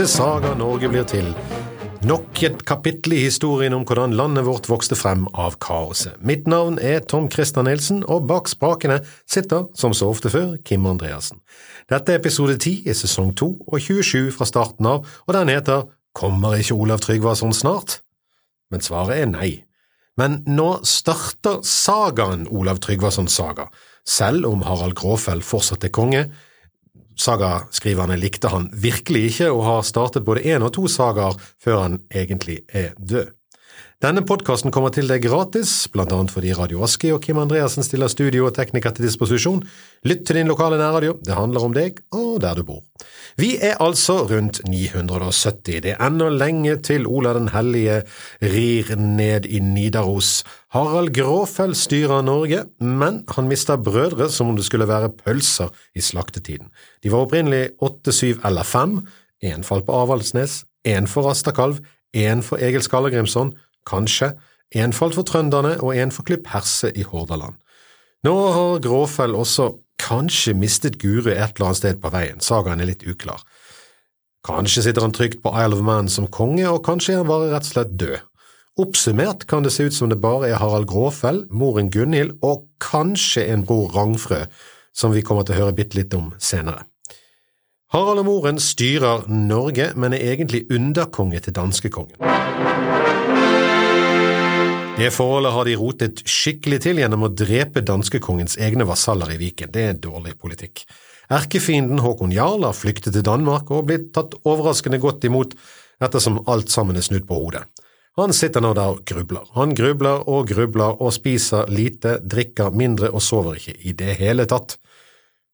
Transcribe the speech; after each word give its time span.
til 0.00 0.08
Saga 0.08 0.54
Norge 0.56 0.88
blir 0.88 1.04
til. 1.04 1.26
Nok 2.08 2.38
et 2.46 2.62
kapittel 2.64 3.12
i 3.18 3.24
historien 3.26 3.74
om 3.76 3.82
hvordan 3.84 4.14
landet 4.16 4.46
vårt 4.46 4.70
vokste 4.70 4.96
frem 4.96 5.26
av 5.36 5.58
kaoset. 5.60 6.14
Mitt 6.24 6.46
navn 6.48 6.78
er 6.80 7.02
Tom 7.04 7.26
Christer 7.28 7.66
Nilsen, 7.66 7.98
og 8.08 8.24
bak 8.30 8.48
spakene 8.48 9.02
sitter, 9.28 9.66
som 9.76 9.92
så 9.92 10.08
ofte 10.08 10.32
før, 10.32 10.54
Kim 10.64 10.88
Andreassen. 10.88 11.42
Dette 11.92 12.14
er 12.14 12.22
episode 12.22 12.56
10 12.56 12.88
i 12.88 12.96
sesong 12.96 13.34
2 13.36 13.50
og 13.66 13.76
27 13.76 14.32
fra 14.38 14.48
starten 14.48 14.88
av, 14.88 15.04
og 15.26 15.36
den 15.36 15.52
heter 15.52 15.90
Kommer 16.16 16.56
ikke 16.56 16.80
Olav 16.80 17.04
Tryggvason 17.04 17.52
snart? 17.52 18.00
Men 18.72 18.80
svaret 18.80 19.20
er 19.20 19.28
nei. 19.28 19.50
Men 20.16 20.40
nå 20.48 20.78
starter 20.88 21.60
sagaen 21.60 22.48
Olav 22.48 22.80
Tryggvasons 22.80 23.36
saga, 23.36 23.68
selv 24.08 24.48
om 24.48 24.64
Harald 24.64 24.96
Gråfell 24.96 25.44
fortsatt 25.44 25.84
er 25.84 25.92
konge 25.92 26.30
sagaskriverne 27.20 28.16
likte 28.20 28.50
han 28.52 28.70
virkelig 28.72 29.26
ikke, 29.32 29.50
og 29.52 29.64
har 29.66 29.84
startet 29.86 30.24
både 30.26 30.44
én 30.48 30.64
og 30.64 30.72
to 30.76 30.86
sagaer 30.90 31.36
før 31.60 31.84
han 31.84 32.00
egentlig 32.14 32.62
er 32.68 32.94
død. 32.98 33.34
Denne 34.00 34.22
podkasten 34.24 34.72
kommer 34.72 34.88
til 34.96 35.10
deg 35.10 35.26
gratis, 35.26 35.82
blant 35.92 36.14
annet 36.16 36.32
fordi 36.32 36.54
Radio 36.56 36.78
Aski 36.86 37.10
og 37.12 37.18
Kim 37.20 37.36
Andreassen 37.36 37.84
stiller 37.84 38.08
studio 38.08 38.46
og 38.48 38.54
tekniker 38.56 38.94
til 38.96 39.04
disposisjon. 39.04 39.58
Lytt 40.08 40.22
til 40.24 40.38
din 40.38 40.48
lokale 40.48 40.78
nærradio, 40.80 41.18
det 41.20 41.36
handler 41.36 41.66
om 41.66 41.74
deg 41.76 42.00
og 42.16 42.38
der 42.40 42.56
du 42.56 42.64
bor. 42.64 42.80
Vi 43.36 43.50
er 43.60 43.76
altså 43.84 44.22
rundt 44.30 44.62
970, 44.64 45.84
det 45.84 45.92
er 45.92 46.00
ennå 46.08 46.30
lenge 46.32 46.78
til 46.80 47.04
Ola 47.04 47.34
den 47.36 47.52
hellige 47.52 48.00
rir 48.40 48.96
ned 48.96 49.44
i 49.44 49.60
Nidaros. 49.60 50.46
Harald 50.72 51.12
Gråfell 51.12 51.76
styrer 51.76 52.24
Norge, 52.24 52.64
men 52.80 53.26
han 53.36 53.52
mister 53.52 53.76
brødre 53.76 54.32
som 54.32 54.48
om 54.48 54.56
det 54.56 54.64
skulle 54.64 54.88
være 54.88 55.12
pølser 55.12 55.76
i 55.92 56.00
slaktetiden. 56.00 56.72
De 57.04 57.12
var 57.12 57.28
opprinnelig 57.28 57.74
åtte, 57.84 58.16
syv 58.16 58.40
eller 58.48 58.64
fem, 58.64 59.02
én 59.44 59.60
falt 59.60 59.84
på 59.84 60.04
Avaldsnes, 60.06 60.62
én 60.88 61.04
for 61.04 61.28
Astakalv, 61.28 61.84
én 62.16 62.40
for 62.40 62.56
Egil 62.64 62.80
Skallegrimsson, 62.80 63.52
kanskje, 63.88 64.34
en 64.74 64.94
falt 64.94 65.16
for 65.16 65.26
trønderne 65.26 65.76
og 65.82 65.96
en 65.98 66.12
for 66.14 66.26
Klipp 66.26 66.48
Herse 66.52 66.92
i 66.94 67.02
Hordaland. 67.02 67.56
Nå 68.26 68.34
har 68.54 68.82
Gråfell 68.84 69.34
også 69.34 69.72
kanskje 70.00 70.54
mistet 70.54 70.98
Guru 71.00 71.30
et 71.30 71.56
eller 71.56 71.70
annet 71.70 71.80
sted 71.80 72.00
på 72.00 72.12
veien, 72.12 72.40
sagaen 72.40 72.80
er 72.80 72.90
litt 72.92 73.06
uklar. 73.08 73.42
Kanskje 74.46 74.86
sitter 74.86 75.04
han 75.04 75.12
trygt 75.12 75.42
på 75.44 75.52
Isle 75.52 75.76
of 75.76 75.84
Man 75.84 76.08
som 76.08 76.28
konge, 76.32 76.64
og 76.68 76.84
kanskje 76.86 77.14
er 77.14 77.22
han 77.22 77.28
bare 77.28 77.50
rett 77.52 77.66
og 77.68 77.72
slett 77.74 77.96
død. 78.00 78.18
Oppsummert 78.80 79.44
kan 79.50 79.64
det 79.64 79.72
se 79.74 79.84
ut 79.90 79.94
som 79.94 80.08
det 80.08 80.20
bare 80.22 80.48
er 80.48 80.60
Harald 80.60 80.88
Gråfell, 80.88 81.42
moren 81.50 81.90
Gunhild 81.92 82.38
og 82.46 82.68
kanskje 82.80 83.44
en 83.52 83.66
bror 83.66 83.90
Rangfrø, 83.96 84.46
som 84.96 85.12
vi 85.12 85.24
kommer 85.26 85.44
til 85.44 85.58
å 85.58 85.64
høre 85.64 85.76
bitte 85.76 85.98
litt 85.98 86.14
om 86.16 86.30
senere. 86.38 86.86
Harald 87.92 88.22
og 88.22 88.28
moren 88.30 88.60
styrer 88.62 89.26
Norge, 89.28 89.90
men 89.96 90.14
er 90.14 90.32
egentlig 90.32 90.64
underkonge 90.70 91.42
til 91.42 91.56
danskekongen. 91.58 92.69
Det 95.00 95.08
forholdet 95.16 95.54
har 95.54 95.64
de 95.64 95.74
rotet 95.80 96.18
skikkelig 96.28 96.82
til 96.84 96.98
gjennom 97.00 97.22
å 97.24 97.30
drepe 97.32 97.80
danskekongens 97.88 98.58
egne 98.60 98.84
vasaller 98.84 99.30
i 99.32 99.38
Viken. 99.40 99.70
Det 99.72 99.84
er 99.88 99.94
dårlig 99.96 100.34
politikk. 100.36 100.82
Erkefienden 101.32 102.02
Håkon 102.04 102.34
Jarl 102.36 102.66
har 102.66 102.76
flyktet 102.76 103.14
til 103.16 103.24
Danmark 103.24 103.70
og 103.72 103.86
blitt 103.88 104.10
tatt 104.12 104.36
overraskende 104.42 104.98
godt 105.00 105.24
imot 105.24 105.54
ettersom 106.04 106.42
alt 106.52 106.68
sammen 106.68 107.00
er 107.00 107.06
snudd 107.06 107.24
på 107.30 107.38
hodet. 107.38 107.62
Han 108.20 108.36
sitter 108.36 108.60
nå 108.60 108.74
der 108.76 108.98
og 108.98 109.00
grubler. 109.08 109.46
Han 109.56 109.72
grubler 109.78 110.28
og 110.28 110.52
grubler 110.52 111.00
og 111.00 111.14
spiser 111.16 111.72
lite, 111.72 112.18
drikker 112.20 112.76
mindre 112.76 113.08
og 113.08 113.24
sover 113.24 113.56
ikke 113.56 113.78
i 113.80 113.96
det 113.96 114.18
hele 114.20 114.44
tatt. 114.52 114.76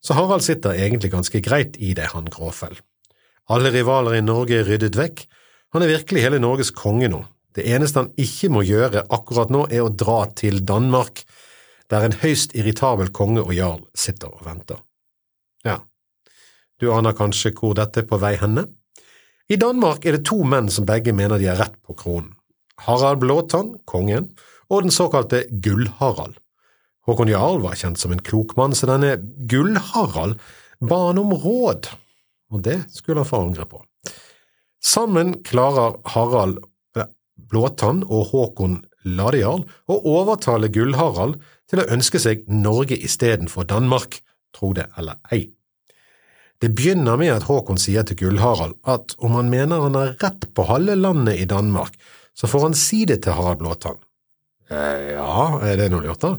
Så 0.02 0.18
Harald 0.18 0.42
sitter 0.42 0.74
egentlig 0.74 1.12
ganske 1.14 1.38
greit 1.44 1.78
i 1.78 1.94
det, 1.94 2.10
han 2.16 2.26
Gråfell. 2.34 2.74
Alle 3.46 3.70
rivaler 3.70 4.18
i 4.18 4.26
Norge 4.26 4.58
er 4.58 4.66
ryddet 4.66 4.98
vekk. 4.98 5.22
Han 5.76 5.86
er 5.86 5.94
virkelig 6.00 6.26
hele 6.26 6.42
Norges 6.42 6.74
konge 6.74 7.14
nå. 7.14 7.22
Det 7.56 7.64
eneste 7.72 8.02
han 8.02 8.12
ikke 8.20 8.50
må 8.52 8.62
gjøre 8.68 9.06
akkurat 9.12 9.52
nå, 9.52 9.64
er 9.72 9.86
å 9.86 9.92
dra 9.92 10.26
til 10.36 10.60
Danmark, 10.68 11.24
der 11.90 12.04
en 12.04 12.16
høyst 12.20 12.52
irritabel 12.58 13.12
konge 13.14 13.44
og 13.44 13.54
jarl 13.56 13.84
sitter 13.96 14.34
og 14.34 14.44
venter. 14.44 14.82
Ja, 15.64 15.80
du 16.76 16.90
aner 16.92 17.16
kanskje 17.16 17.54
hvor 17.56 17.76
dette 17.78 18.02
er 18.02 18.08
på 18.10 18.18
vei 18.20 18.34
henne? 18.40 18.66
I 19.48 19.56
Danmark 19.56 20.04
er 20.04 20.18
det 20.18 20.26
to 20.28 20.42
menn 20.44 20.68
som 20.72 20.86
begge 20.88 21.14
mener 21.16 21.40
de 21.40 21.48
har 21.48 21.60
rett 21.62 21.78
på 21.86 21.96
kronen. 21.96 22.34
Harald 22.84 23.22
Blåtann, 23.22 23.76
kongen, 23.88 24.34
og 24.68 24.82
den 24.84 24.92
såkalte 24.92 25.46
Gull-Harald. 25.48 26.36
Håkon 27.06 27.30
Jarl 27.30 27.62
var 27.62 27.78
kjent 27.78 28.00
som 28.02 28.12
en 28.12 28.20
klok 28.20 28.56
mann, 28.58 28.74
så 28.76 28.90
denne 28.90 29.14
Gull-Harald 29.48 30.36
ba 30.84 30.98
han 31.06 31.22
om 31.22 31.32
råd, 31.32 31.88
og 32.52 32.64
det 32.66 32.82
skulle 32.92 33.22
han 33.22 33.30
få 33.30 33.44
angre 33.46 33.64
på. 33.70 33.80
Sammen 34.82 35.38
klarer 35.46 35.96
Harald 36.12 36.60
Blåtann 37.36 38.02
og 38.06 38.32
Håkon 38.32 38.80
Ladejarl 39.06 39.62
å 39.92 39.98
overtale 40.16 40.70
Gull-Harald 40.72 41.38
til 41.70 41.82
å 41.82 41.88
ønske 41.94 42.20
seg 42.22 42.46
Norge 42.50 42.98
istedenfor 42.98 43.68
Danmark, 43.70 44.20
tro 44.56 44.72
det 44.76 44.88
eller 44.98 45.20
ei. 45.34 45.52
Det 46.62 46.72
begynner 46.72 47.18
med 47.20 47.34
at 47.34 47.46
Håkon 47.50 47.78
sier 47.80 48.06
til 48.08 48.18
Gull-Harald 48.22 48.78
at 48.88 49.14
om 49.20 49.36
han 49.36 49.52
mener 49.52 49.84
han 49.84 49.98
har 49.98 50.16
rett 50.22 50.48
på 50.56 50.64
halve 50.70 50.96
landet 50.96 51.42
i 51.42 51.48
Danmark, 51.48 51.94
så 52.36 52.48
får 52.48 52.68
han 52.70 52.76
si 52.76 53.04
det 53.08 53.22
til 53.24 53.36
Harald 53.36 53.60
Blåtann. 53.60 54.00
Eh, 54.70 55.14
ja, 55.14 55.60
er 55.62 55.76
det 55.78 55.90
noe 55.92 56.04
lurt, 56.04 56.24
da? 56.24 56.36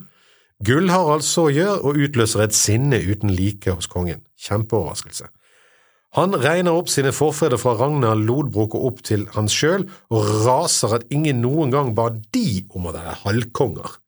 Gull-Harald 0.66 1.24
så 1.26 1.48
gjør 1.54 1.86
og 1.86 2.00
utløser 2.02 2.48
et 2.48 2.58
sinne 2.58 2.98
uten 2.98 3.30
like 3.38 3.72
hos 3.72 3.90
kongen. 3.92 4.24
Kjempeoverraskelse. 4.42 5.30
Han 6.18 6.34
regner 6.34 6.74
opp 6.74 6.90
sine 6.90 7.12
forfedre 7.14 7.60
fra 7.62 7.76
Ragnar 7.78 8.18
Lodbrok 8.18 8.74
og 8.74 8.86
opp 8.90 9.02
til 9.06 9.28
han 9.36 9.46
sjøl, 9.52 9.86
og 10.10 10.30
raser 10.48 10.96
at 10.98 11.06
ingen 11.14 11.44
noen 11.44 11.70
gang 11.74 11.94
ba 11.98 12.10
de 12.10 12.64
om 12.74 12.90
å 12.90 12.94
være 12.96 13.20
halvkonger. 13.22 14.00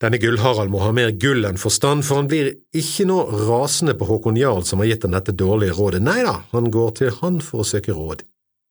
Denne 0.00 0.20
Gull-Harald 0.22 0.70
må 0.72 0.80
ha 0.80 0.92
mer 0.94 1.10
gull 1.20 1.44
enn 1.44 1.60
forstand, 1.60 2.06
for 2.06 2.22
han 2.22 2.30
blir 2.30 2.52
ikke 2.72 3.04
nå 3.10 3.18
rasende 3.50 3.96
på 3.98 4.06
Håkon 4.08 4.38
Jarl 4.38 4.64
som 4.64 4.80
har 4.80 4.88
gitt 4.92 5.04
ham 5.04 5.16
dette 5.16 5.34
dårlige 5.36 5.76
rådet, 5.76 6.00
nei 6.06 6.22
da, 6.24 6.38
han 6.54 6.70
går 6.72 6.94
til 7.00 7.16
han 7.18 7.40
for 7.44 7.64
å 7.64 7.68
søke 7.68 7.96
råd. 7.96 8.22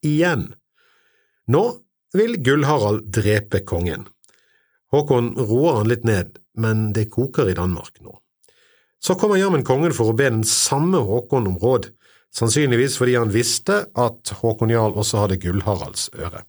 Igjen. 0.07 0.47
Nå 1.53 1.65
vil 2.17 2.39
Gull-Harald 2.41 3.11
drepe 3.13 3.61
kongen. 3.67 4.07
Håkon 4.95 5.35
roer 5.37 5.83
han 5.83 5.91
litt 5.91 6.07
ned, 6.07 6.39
men 6.57 6.93
det 6.95 7.11
koker 7.13 7.51
i 7.51 7.57
Danmark 7.59 7.99
nå. 8.01 8.15
Så 9.03 9.13
kommer 9.19 9.37
jammen 9.37 9.67
kongen 9.67 9.93
for 9.93 10.09
å 10.09 10.17
be 10.17 10.31
den 10.31 10.47
samme 10.47 11.03
Håkon 11.05 11.51
om 11.51 11.59
råd, 11.61 11.91
sannsynligvis 12.35 12.97
fordi 12.99 13.17
han 13.17 13.33
visste 13.33 13.85
at 13.97 14.33
Håkon 14.41 14.71
Jarl 14.73 14.97
også 14.97 15.23
hadde 15.23 15.39
Gullharalds 15.41 16.09
øre. 16.17 16.43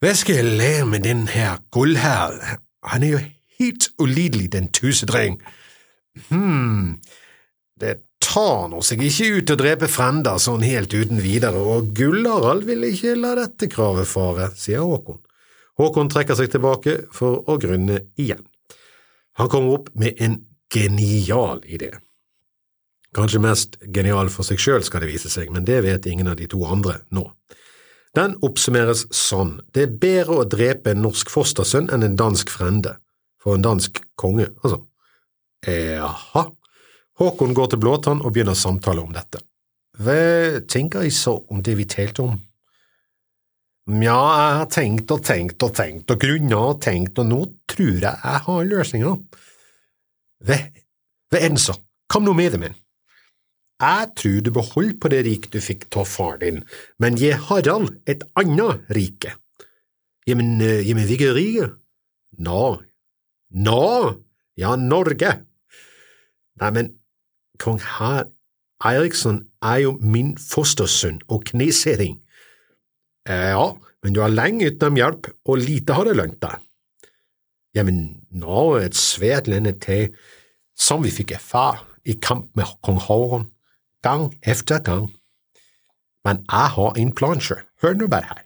Hva 0.00 0.12
skal 0.16 0.40
jeg 0.40 0.58
lære 0.60 0.86
med 0.88 1.04
den 1.04 1.26
her 1.28 1.58
Gullharald, 1.72 2.40
han 2.84 3.02
er 3.04 3.10
jo 3.10 3.24
helt 3.60 3.88
ulidelig, 4.00 4.52
den 4.52 4.70
tusedreng. 4.72 5.40
Hm, 6.30 7.00
det 7.80 7.98
tar 8.24 8.68
nå 8.72 8.80
seg 8.84 9.02
ikke 9.04 9.28
ut 9.40 9.52
å 9.52 9.58
drepe 9.60 9.88
frender 9.92 10.40
sånn 10.40 10.64
helt 10.64 10.94
uten 10.94 11.20
videre, 11.20 11.60
og 11.60 11.92
Gullharald 11.96 12.64
vil 12.68 12.86
ikke 12.88 13.16
la 13.18 13.34
dette 13.38 13.68
kravet 13.72 14.08
fare, 14.08 14.50
sier 14.56 14.86
Håkon. 14.86 15.20
Håkon 15.80 16.10
trekker 16.12 16.36
seg 16.36 16.50
tilbake 16.52 16.96
for 17.16 17.44
å 17.48 17.56
grunne 17.60 18.02
igjen. 18.20 18.42
Han 19.40 19.48
kommer 19.52 19.78
opp 19.78 19.92
med 19.96 20.20
en 20.20 20.40
genial 20.72 21.62
idé. 21.64 21.94
Kanskje 23.16 23.42
mest 23.42 23.76
genial 23.90 24.30
for 24.30 24.46
seg 24.46 24.60
sjøl, 24.62 24.84
skal 24.86 25.02
det 25.02 25.10
vise 25.10 25.30
seg, 25.32 25.50
men 25.50 25.66
det 25.66 25.80
vet 25.82 26.06
ingen 26.06 26.30
av 26.30 26.38
de 26.38 26.46
to 26.50 26.62
andre 26.66 27.00
nå. 27.10 27.24
Den 28.14 28.36
oppsummeres 28.46 29.04
sånn, 29.14 29.56
det 29.74 29.82
er 29.86 29.98
bedre 30.02 30.42
å 30.42 30.46
drepe 30.50 30.94
en 30.94 31.02
norsk 31.04 31.30
fostersønn 31.30 31.90
enn 31.94 32.06
en 32.06 32.18
dansk 32.18 32.50
frende, 32.50 32.96
for 33.42 33.56
en 33.56 33.66
dansk 33.66 34.02
konge, 34.18 34.48
altså. 34.62 34.82
Jaha, 35.66 36.46
Håkon 37.20 37.52
går 37.54 37.72
til 37.72 37.80
Blåtann 37.82 38.22
og 38.24 38.32
begynner 38.32 38.56
samtale 38.56 39.02
om 39.02 39.10
dette. 39.12 39.42
Hva 40.00 40.62
tenker 40.70 41.04
jeg 41.04 41.12
så 41.12 41.34
om 41.52 41.60
det 41.60 41.74
vi 41.76 41.84
talte 41.90 42.24
om? 42.24 42.38
Nja, 43.90 44.14
jeg 44.14 44.58
har 44.60 44.68
tenkt 44.70 45.12
og 45.12 45.24
tenkt 45.26 45.66
og 45.66 45.74
tenkt 45.76 46.12
og 46.14 46.20
grunna 46.22 46.60
og 46.70 46.78
tenkt, 46.84 47.18
og 47.18 47.26
nå 47.26 47.40
tror 47.68 47.98
jeg 47.98 48.04
jeg 48.06 48.42
har 48.46 48.68
løsninga. 48.70 49.16
Hva, 50.46 50.58
hva 51.28 51.40
er 51.40 51.50
den 51.50 51.60
så? 51.60 51.74
Kom 52.10 52.24
nå 52.24 52.34
med 52.38 52.54
det, 52.54 52.62
min. 52.62 52.78
Jeg 53.80 54.08
tror 54.16 54.40
du 54.44 54.50
beholder 54.52 54.96
på 55.00 55.08
det 55.08 55.24
riket 55.24 55.54
du 55.54 55.60
fikk 55.64 55.86
av 55.96 56.08
far 56.08 56.36
din, 56.42 56.60
men 57.00 57.16
gi 57.16 57.32
Harald 57.32 57.94
et 58.06 58.24
annet 58.36 58.84
rike. 58.92 59.34
Jamen, 60.28 60.58
men, 60.58 60.66
eh, 60.66 60.88
ja, 60.88 60.94
men 60.94 61.06
hvilket 61.08 61.34
rike? 61.34 61.70
Nå, 62.38 62.82
nå, 63.50 64.20
ja, 64.56 64.76
Norge. 64.76 65.32
Nei, 66.60 66.70
men 66.70 66.92
kong 67.58 67.80
Har 67.80 68.28
Eriksson 68.84 69.46
er 69.62 69.82
jo 69.84 69.96
min 70.00 70.36
fostersønn 70.36 71.20
og 71.28 71.44
knesering. 71.50 72.20
Ja, 73.28 73.76
men 74.02 74.16
du 74.16 74.22
er 74.24 74.32
lenge 74.32 74.70
uten 74.72 74.96
hjelp, 74.96 75.28
og 75.44 75.60
lite 75.60 75.96
har 75.96 76.08
det 76.08 76.16
lønt 76.16 76.40
deg. 76.40 76.60
Jamen, 77.76 78.24
nå 78.32 78.76
er 78.78 78.88
et 78.88 78.98
svært 78.98 79.46
lende 79.46 79.72
til, 79.78 80.08
som 80.76 81.04
vi 81.04 81.12
fikk 81.12 81.36
erfare 81.36 81.84
i 82.08 82.16
kamp 82.16 82.48
med 82.56 82.72
kong 82.82 82.98
Håkon, 83.04 83.50
gang 84.02 84.30
efter 84.42 84.78
gang. 84.84 85.08
Men 86.24 86.44
jeg 86.50 86.72
har 86.76 86.98
en 87.00 87.12
plan 87.16 87.40
sjøl, 87.40 87.62
hør 87.82 87.96
nå 87.96 88.08
bare 88.12 88.28
her. 88.28 88.42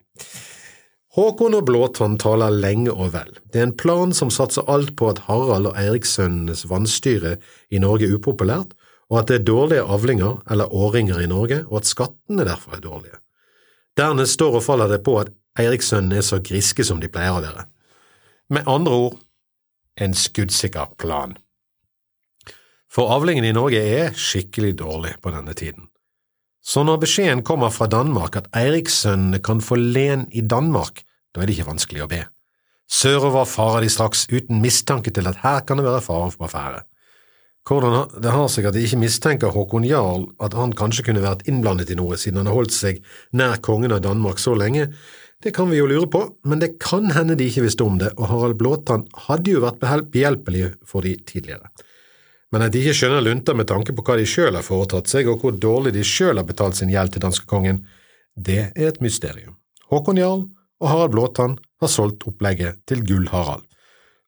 Håkon 1.15 1.55
og 1.55 1.67
Blåtann 1.69 2.17
taler 2.19 2.51
lenge 2.51 2.91
og 2.91 3.13
vel. 3.15 3.37
Det 3.53 3.61
er 3.61 3.69
en 3.69 3.77
plan 3.79 4.15
som 4.15 4.33
satser 4.35 4.67
alt 4.71 4.97
på 4.99 5.13
at 5.13 5.21
Harald 5.29 5.69
og 5.71 5.77
Eirikssønnenes 5.79 6.65
vannstyre 6.71 7.37
i 7.71 7.79
Norge 7.79 8.09
er 8.09 8.17
upopulært, 8.17 8.73
og 9.11 9.21
at 9.21 9.29
det 9.31 9.37
er 9.37 9.45
dårlige 9.47 9.85
avlinger 9.95 10.41
eller 10.51 10.75
årringer 10.75 11.21
i 11.23 11.29
Norge, 11.31 11.61
og 11.69 11.83
at 11.83 11.91
skattene 11.91 12.47
derfor 12.49 12.75
er 12.75 12.83
dårlige. 12.83 13.21
Dernest 13.97 14.35
står 14.41 14.59
og 14.59 14.67
faller 14.67 14.91
det 14.91 15.05
på 15.07 15.21
at 15.21 15.31
Eirikssønnene 15.59 16.19
er 16.19 16.27
så 16.27 16.41
griske 16.43 16.83
som 16.87 16.99
de 16.99 17.11
pleier 17.13 17.39
å 17.39 17.45
være. 17.45 17.69
Med 18.51 18.67
andre 18.67 18.99
ord, 19.07 19.19
en 20.03 20.15
skuddsikker 20.19 20.97
plan. 20.99 21.37
For 22.95 23.11
avlingen 23.11 23.47
i 23.49 23.55
Norge 23.55 23.81
er 23.83 24.15
skikkelig 24.15 24.77
dårlig 24.79 25.17
på 25.23 25.33
denne 25.35 25.55
tiden. 25.59 25.89
Så 26.65 26.85
når 26.87 27.01
beskjeden 27.03 27.43
kommer 27.45 27.73
fra 27.75 27.89
Danmark 27.91 28.39
at 28.39 28.47
Eirikssønnene 28.57 29.41
kan 29.45 29.61
få 29.61 29.77
len 29.81 30.29
i 30.31 30.45
Danmark, 30.47 31.03
da 31.35 31.43
er 31.43 31.51
det 31.51 31.59
ikke 31.59 31.73
vanskelig 31.73 32.05
å 32.05 32.11
be. 32.13 32.23
Sørover 32.87 33.49
farer 33.49 33.83
de 33.83 33.91
straks 33.91 34.29
uten 34.31 34.63
mistanke 34.63 35.11
til 35.11 35.27
at 35.27 35.41
her 35.43 35.65
kan 35.67 35.81
det 35.81 35.87
være 35.89 36.05
fare 36.05 36.31
for 36.33 36.47
affære. 36.47 36.85
Hvordan 37.65 38.21
det 38.23 38.33
har 38.33 38.49
seg 38.53 38.69
at 38.69 38.77
de 38.77 38.85
ikke 38.85 39.01
mistenker 39.01 39.53
Håkon 39.53 39.87
Jarl 39.89 40.29
at 40.45 40.55
han 40.55 40.75
kanskje 40.77 41.07
kunne 41.09 41.25
vært 41.25 41.47
innblandet 41.49 41.91
i 41.91 41.97
noe 41.99 42.19
siden 42.21 42.43
han 42.43 42.51
har 42.51 42.59
holdt 42.59 42.77
seg 42.77 43.01
nær 43.33 43.57
kongen 43.65 43.95
av 43.97 44.05
Danmark 44.05 44.39
så 44.39 44.55
lenge, 44.55 44.91
det 45.43 45.53
kan 45.57 45.67
vi 45.73 45.81
jo 45.81 45.89
lure 45.89 46.07
på, 46.13 46.23
men 46.49 46.61
det 46.63 46.77
kan 46.81 47.11
hende 47.13 47.35
de 47.37 47.49
ikke 47.51 47.65
visste 47.67 47.85
om 47.85 47.99
det, 48.01 48.13
og 48.17 48.29
Harald 48.31 48.61
Blåtann 48.61 49.09
hadde 49.27 49.57
jo 49.57 49.65
vært 49.65 49.83
behjelpelig 49.83 50.71
for 50.89 51.05
de 51.05 51.17
tidligere. 51.27 51.73
Men 52.55 52.63
at 52.63 52.71
de 52.71 52.85
ikke 52.85 52.95
skjønner 52.95 53.25
lunta 53.27 53.51
med 53.59 53.67
tanke 53.67 53.91
på 53.91 54.05
hva 54.07 54.15
de 54.15 54.25
sjøl 54.31 54.55
har 54.55 54.63
foretatt 54.63 55.11
seg, 55.11 55.27
og 55.27 55.43
hvor 55.43 55.57
dårlig 55.59 55.91
de 55.97 56.05
sjøl 56.07 56.39
har 56.39 56.47
betalt 56.47 56.79
sin 56.79 56.93
gjeld 56.93 57.11
til 57.11 57.25
danskekongen, 57.25 57.81
det 58.39 58.69
er 58.69 58.91
et 58.93 59.01
mysterium. 59.03 59.57
Håkon 59.91 60.21
Jarl 60.21 60.45
og 60.79 60.87
Harald 60.87 61.15
Blåtann 61.17 61.57
har 61.83 61.91
solgt 61.91 62.23
opplegget 62.31 62.79
til 62.87 63.03
Gull-Harald. 63.09 63.65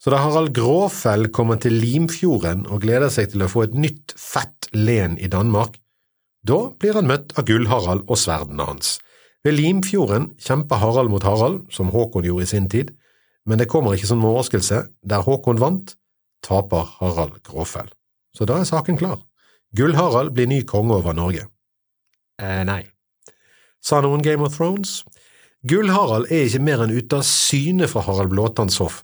Så 0.02 0.11
da 0.11 0.19
Harald 0.25 0.50
Gråfell 0.58 1.31
kommer 1.34 1.61
til 1.62 1.78
Limfjorden 1.78 2.67
og 2.67 2.82
gleder 2.82 3.12
seg 3.14 3.31
til 3.31 3.46
å 3.46 3.50
få 3.50 3.64
et 3.69 3.76
nytt, 3.78 4.14
fett 4.19 4.69
len 4.75 5.14
i 5.22 5.31
Danmark, 5.31 5.79
da 6.46 6.58
blir 6.79 6.99
han 6.99 7.08
møtt 7.08 7.32
av 7.38 7.46
Gull-Harald 7.49 8.05
og 8.06 8.20
sverdene 8.20 8.67
hans. 8.69 8.96
Ved 9.46 9.55
Limfjorden 9.55 10.32
kjemper 10.43 10.82
Harald 10.82 11.14
mot 11.14 11.25
Harald, 11.26 11.62
som 11.70 11.94
Håkon 11.94 12.26
gjorde 12.26 12.46
i 12.46 12.50
sin 12.50 12.67
tid, 12.70 12.90
men 13.46 13.62
det 13.62 13.70
kommer 13.70 13.94
ikke 13.94 14.11
som 14.11 14.26
overraskelse. 14.26 14.82
Der 15.06 15.22
Håkon 15.26 15.62
vant, 15.62 15.94
taper 16.43 16.90
Harald 16.99 17.38
Gråfell. 17.46 17.90
Så 18.36 18.44
da 18.48 18.60
er 18.60 18.68
saken 18.68 18.98
klar. 19.00 19.22
Gull-Harald 19.76 20.34
blir 20.36 20.48
ny 20.50 20.60
konge 20.68 20.94
over 20.98 21.16
Norge. 21.16 21.46
Eh, 22.42 22.62
nei. 22.68 22.82
Sa 23.80 24.02
noen 24.04 24.24
Game 24.24 24.44
of 24.44 24.56
Thrones? 24.56 25.00
Gull-Harald 25.66 26.28
er 26.30 26.46
ikke 26.46 26.62
mer 26.62 26.84
enn 26.84 26.94
ute 26.94 27.18
av 27.18 27.24
syne 27.26 27.88
fra 27.90 28.04
Harald 28.06 28.30
Blåtanns 28.34 28.76
hoff 28.82 29.02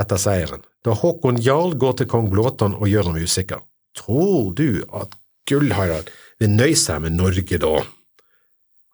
etter 0.00 0.18
seieren, 0.18 0.62
da 0.82 0.94
Håkon 0.98 1.38
Jarl 1.42 1.76
går 1.78 2.00
til 2.00 2.08
kong 2.10 2.30
Blåtann 2.32 2.74
og 2.74 2.88
gjør 2.90 3.10
ham 3.10 3.18
usikker. 3.20 3.60
Tror 3.94 4.50
du 4.58 4.82
at 4.96 5.14
Gull-Harald 5.50 6.10
vil 6.42 6.54
nøye 6.54 6.78
seg 6.78 7.04
med 7.04 7.14
Norge 7.18 7.60
da? 7.62 7.74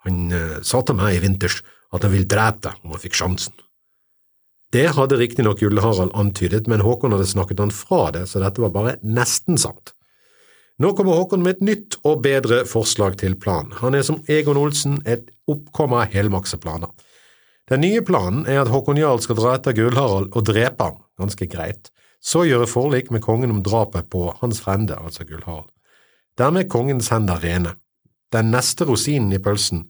Han 0.06 0.32
eh, 0.34 0.58
sa 0.66 0.82
til 0.84 0.98
meg 0.98 1.16
i 1.16 1.22
vinters 1.24 1.60
at 1.94 2.04
han 2.04 2.12
vil 2.14 2.28
drepe 2.28 2.68
deg 2.68 2.84
om 2.84 2.94
han 2.94 3.02
fikk 3.02 3.16
sjansen. 3.18 3.54
Det 4.70 4.86
hadde 4.94 5.16
riktignok 5.18 5.58
Gull-Harald 5.58 6.12
antydet, 6.14 6.68
men 6.70 6.84
Håkon 6.84 7.10
hadde 7.16 7.26
snakket 7.26 7.58
han 7.58 7.72
fra 7.74 8.10
det, 8.14 8.28
så 8.30 8.38
dette 8.42 8.62
var 8.62 8.70
bare 8.74 8.98
nesten 9.02 9.58
sant. 9.58 9.94
Nå 10.80 10.92
kommer 10.96 11.18
Håkon 11.18 11.42
med 11.42 11.58
et 11.58 11.64
nytt 11.66 11.96
og 12.06 12.22
bedre 12.24 12.62
forslag 12.70 13.18
til 13.20 13.34
plan. 13.36 13.72
Han 13.82 13.98
er 13.98 14.06
som 14.06 14.20
Egon 14.30 14.60
Olsen 14.60 15.00
et 15.10 15.26
oppkommer 15.50 16.04
av 16.04 16.14
helmakseplaner. 16.14 16.92
Den 17.70 17.82
nye 17.82 18.02
planen 18.06 18.46
er 18.50 18.62
at 18.62 18.70
Håkon 18.70 18.98
Jarl 18.98 19.20
skal 19.22 19.38
dra 19.38 19.56
etter 19.58 19.74
Gull-Harald 19.74 20.30
og 20.30 20.46
drepe 20.46 20.86
ham, 20.86 21.02
ganske 21.18 21.50
greit, 21.50 21.90
så 22.22 22.46
gjøre 22.46 22.70
forlik 22.70 23.10
med 23.10 23.24
kongen 23.26 23.52
om 23.52 23.64
drapet 23.66 24.06
på 24.10 24.28
hans 24.38 24.62
frende, 24.62 24.94
altså 24.94 25.26
Gull-Harald. 25.26 25.68
Dermed 26.38 26.68
er 26.68 26.72
kongens 26.72 27.10
hender 27.10 27.42
rene. 27.42 27.74
Den 28.30 28.54
neste 28.54 28.86
rosinen 28.86 29.34
i 29.34 29.42
pølsen 29.42 29.88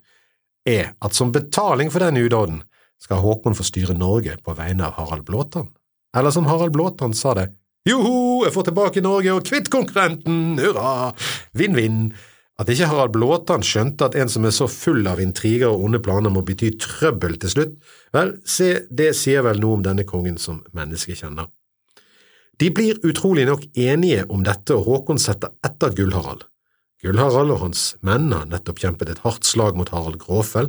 er 0.67 0.95
at 1.05 1.17
som 1.17 1.33
betaling 1.33 1.93
for 1.93 2.01
den 2.01 2.17
udåden 2.25 2.63
skal 3.01 3.23
Håkon 3.25 3.57
få 3.57 3.67
styre 3.67 3.97
Norge 3.97 4.37
på 4.45 4.55
vegne 4.59 4.89
av 4.89 4.99
Harald 4.99 5.25
Blåtann? 5.29 5.71
Eller 6.17 6.35
som 6.35 6.49
Harald 6.51 6.75
Blåtann 6.75 7.15
sa 7.15 7.35
det, 7.39 7.51
joho, 7.89 8.43
jeg 8.45 8.55
får 8.55 8.69
tilbake 8.69 9.03
Norge 9.05 9.37
og 9.37 9.47
kvitt 9.47 9.71
konkurrenten, 9.73 10.59
hurra, 10.61 11.13
vinn-vinn. 11.57 12.11
At 12.61 12.69
ikke 12.69 12.91
Harald 12.91 13.15
Blåtann 13.15 13.65
skjønte 13.65 14.11
at 14.11 14.19
en 14.21 14.29
som 14.29 14.45
er 14.45 14.53
så 14.53 14.67
full 14.69 15.07
av 15.09 15.23
intriger 15.23 15.71
og 15.71 15.87
onde 15.87 16.03
planer 16.05 16.33
må 16.35 16.43
bety 16.45 16.75
trøbbel 16.83 17.39
til 17.41 17.55
slutt, 17.55 17.79
vel, 18.13 18.35
se, 18.45 18.83
det 18.91 19.15
sier 19.17 19.47
vel 19.47 19.63
noe 19.63 19.79
om 19.79 19.87
denne 19.87 20.05
kongen 20.05 20.37
som 20.41 20.61
mennesket 20.77 21.23
kjenner. 21.23 21.49
De 22.61 22.69
blir 22.69 23.01
utrolig 23.09 23.47
nok 23.49 23.65
enige 23.73 24.27
om 24.29 24.45
dette, 24.45 24.77
og 24.77 24.85
Håkon 24.85 25.21
setter 25.23 25.55
etter 25.65 25.95
Gull-Harald. 25.97 26.45
Gull-Harald 27.01 27.55
og 27.55 27.63
hans 27.63 27.95
menn 28.05 28.29
har 28.35 28.45
nettopp 28.51 28.83
kjempet 28.83 29.09
et 29.09 29.23
hardt 29.25 29.49
slag 29.49 29.79
mot 29.79 29.89
Harald 29.95 30.21
Gråfell, 30.21 30.69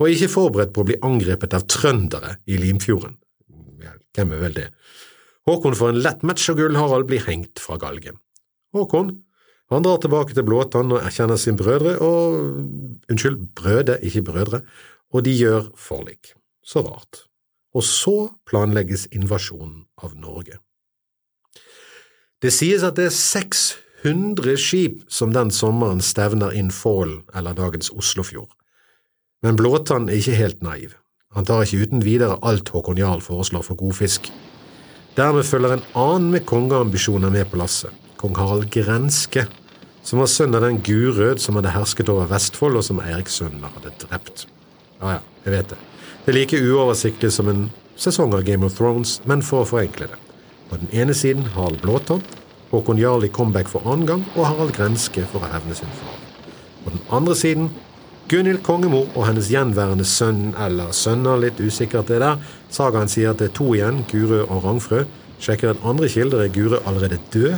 er 0.00 0.14
ikke 0.14 0.32
forberedt 0.32 0.72
på 0.74 0.82
å 0.82 0.88
bli 0.88 1.00
angrepet 1.04 1.54
av 1.56 1.66
trøndere 1.70 2.36
i 2.48 2.56
Limfjorden. 2.60 3.18
Hvem 4.12 4.32
er 4.36 4.40
vel 4.42 4.56
det? 4.56 4.68
Håkon 5.48 5.76
får 5.76 5.92
en 5.92 6.00
lett 6.04 6.24
match, 6.26 6.48
og 6.52 6.60
Gull-Harald 6.60 7.08
blir 7.10 7.24
hengt 7.26 7.60
fra 7.62 7.78
galgen. 7.80 8.18
Håkon 8.76 9.12
han 9.72 9.84
drar 9.84 10.02
tilbake 10.02 10.34
til 10.36 10.44
Blåtann 10.44 10.92
og 10.92 11.00
erkjenner 11.00 11.38
sin 11.40 11.56
brødre 11.56 11.94
og… 12.04 12.34
unnskyld, 13.08 13.38
brøde, 13.56 13.96
ikke 14.04 14.24
brødre, 14.26 14.60
og 15.12 15.24
de 15.24 15.32
gjør 15.32 15.70
forlik. 15.80 16.34
Så 16.64 16.82
rart. 16.84 17.24
Og 17.72 17.84
så 17.88 18.28
planlegges 18.44 19.06
invasjonen 19.16 19.86
av 19.96 20.12
Norge. 20.20 20.58
Det 22.42 22.52
sies 22.52 22.84
at 22.84 22.98
det 22.98 23.08
er 23.08 23.16
600 23.16 24.58
skip 24.60 25.00
som 25.08 25.32
den 25.32 25.50
sommeren 25.54 26.02
stevner 26.04 26.52
inn 26.52 26.68
Fålen 26.74 27.22
eller 27.32 27.56
dagens 27.56 27.88
Oslofjord. 27.96 28.52
Men 29.42 29.56
Blåtann 29.58 30.08
er 30.08 30.20
ikke 30.20 30.38
helt 30.38 30.60
naiv. 30.62 30.92
Han 31.34 31.46
tar 31.48 31.64
ikke 31.64 31.82
uten 31.82 32.04
videre 32.04 32.36
alt 32.46 32.68
Håkon 32.70 33.00
Jarl 33.00 33.22
foreslår 33.24 33.64
for 33.66 33.78
god 33.80 33.96
fisk. 33.98 34.28
Dermed 35.16 35.44
følger 35.44 35.74
en 35.74 35.86
annen 35.98 36.30
med 36.30 36.46
kongeambisjoner 36.46 37.32
med 37.32 37.50
på 37.50 37.58
lasset, 37.60 37.90
kong 38.20 38.36
Harald 38.38 38.70
Grenske, 38.72 39.48
som 40.06 40.22
var 40.22 40.30
sønn 40.30 40.54
av 40.56 40.64
den 40.64 40.78
Gurød 40.86 41.42
som 41.42 41.58
hadde 41.58 41.74
hersket 41.74 42.10
over 42.12 42.30
Vestfold, 42.30 42.78
og 42.78 42.86
som 42.86 43.02
Eirikssønnene 43.02 43.70
hadde 43.74 43.92
drept. 44.04 44.46
Ja 45.02 45.18
ja, 45.18 45.20
jeg 45.44 45.56
vet 45.56 45.74
det. 45.74 45.78
Det 46.22 46.32
er 46.32 46.38
like 46.38 46.62
uoversiktlig 46.62 47.32
som 47.34 47.50
en 47.50 47.66
sesong 47.98 48.34
av 48.36 48.46
Game 48.46 48.66
of 48.66 48.78
Thrones, 48.78 49.18
men 49.26 49.42
for 49.42 49.62
å 49.62 49.68
forenkle 49.68 50.08
det. 50.10 50.18
På 50.70 50.78
den 50.80 50.90
ene 50.94 51.14
siden 51.18 51.50
Harald 51.56 51.82
Blåtann, 51.82 52.22
Håkon 52.70 53.00
Jarl 53.00 53.26
i 53.26 53.30
comeback 53.30 53.68
for 53.68 53.84
annen 53.84 54.06
gang, 54.08 54.22
og 54.36 54.46
Harald 54.46 54.76
Grenske 54.78 55.26
for 55.32 55.42
å 55.42 55.50
hevne 55.52 55.74
sin 55.76 55.90
far. 55.98 56.20
På 56.84 56.94
den 56.94 57.02
andre 57.12 57.36
siden 57.36 57.72
Gunhild 58.30 58.62
kongemor 58.64 59.08
og 59.16 59.26
hennes 59.26 59.50
gjenværende 59.50 60.06
sønn 60.08 60.52
eller 60.60 60.92
sønner, 60.96 61.40
litt 61.42 61.60
usikkert 61.60 62.08
det 62.12 62.22
der. 62.22 62.38
Sagaen 62.72 63.10
sier 63.10 63.32
at 63.32 63.42
det 63.42 63.50
er 63.50 63.56
to 63.56 63.72
igjen, 63.74 64.04
Gurø 64.10 64.44
og 64.46 64.64
Rangfrø. 64.64 65.04
Sjekker 65.42 65.74
at 65.74 65.86
andre 65.86 66.08
kilder 66.08 66.44
er 66.44 66.52
Gurø 66.54 66.78
allerede 66.86 67.18
død. 67.34 67.56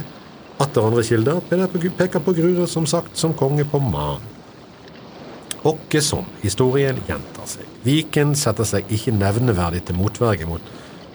Atter 0.62 0.86
andre 0.86 1.02
kilder 1.04 1.42
peker 1.98 2.22
på 2.22 2.34
Gurø 2.34 2.66
som 2.70 2.86
sagt 2.86 3.18
som 3.18 3.34
konge 3.34 3.64
på 3.64 3.78
Man. 3.78 4.22
Åkke 5.64 6.00
som 6.04 6.26
historien 6.42 6.98
gjentar 7.08 7.48
seg. 7.48 7.68
Viken 7.84 8.34
setter 8.36 8.68
seg 8.68 8.90
ikke 8.92 9.14
nevneverdig 9.16 9.84
til 9.88 9.96
motverge 9.96 10.48
mot 10.48 10.72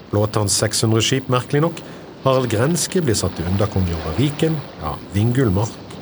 Blåtanns 0.10 0.56
600 0.58 1.06
skip, 1.06 1.30
merkelig 1.30 1.62
nok. 1.68 1.84
Harald 2.24 2.50
Grenske 2.52 3.04
blir 3.06 3.16
satt 3.16 3.38
til 3.38 3.48
underkonge 3.48 4.00
Viken, 4.18 4.58
ja, 4.82 4.96
Vingulmark, 5.14 5.96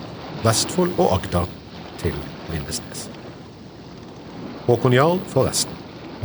Vestfold 0.45 0.95
og 0.97 1.19
Agder 1.19 1.51
til 1.99 2.15
Lindesnes. 2.53 3.16
Håkon 4.67 4.93
Jarl 4.93 5.19
får 5.31 5.45
resten. 5.47 5.75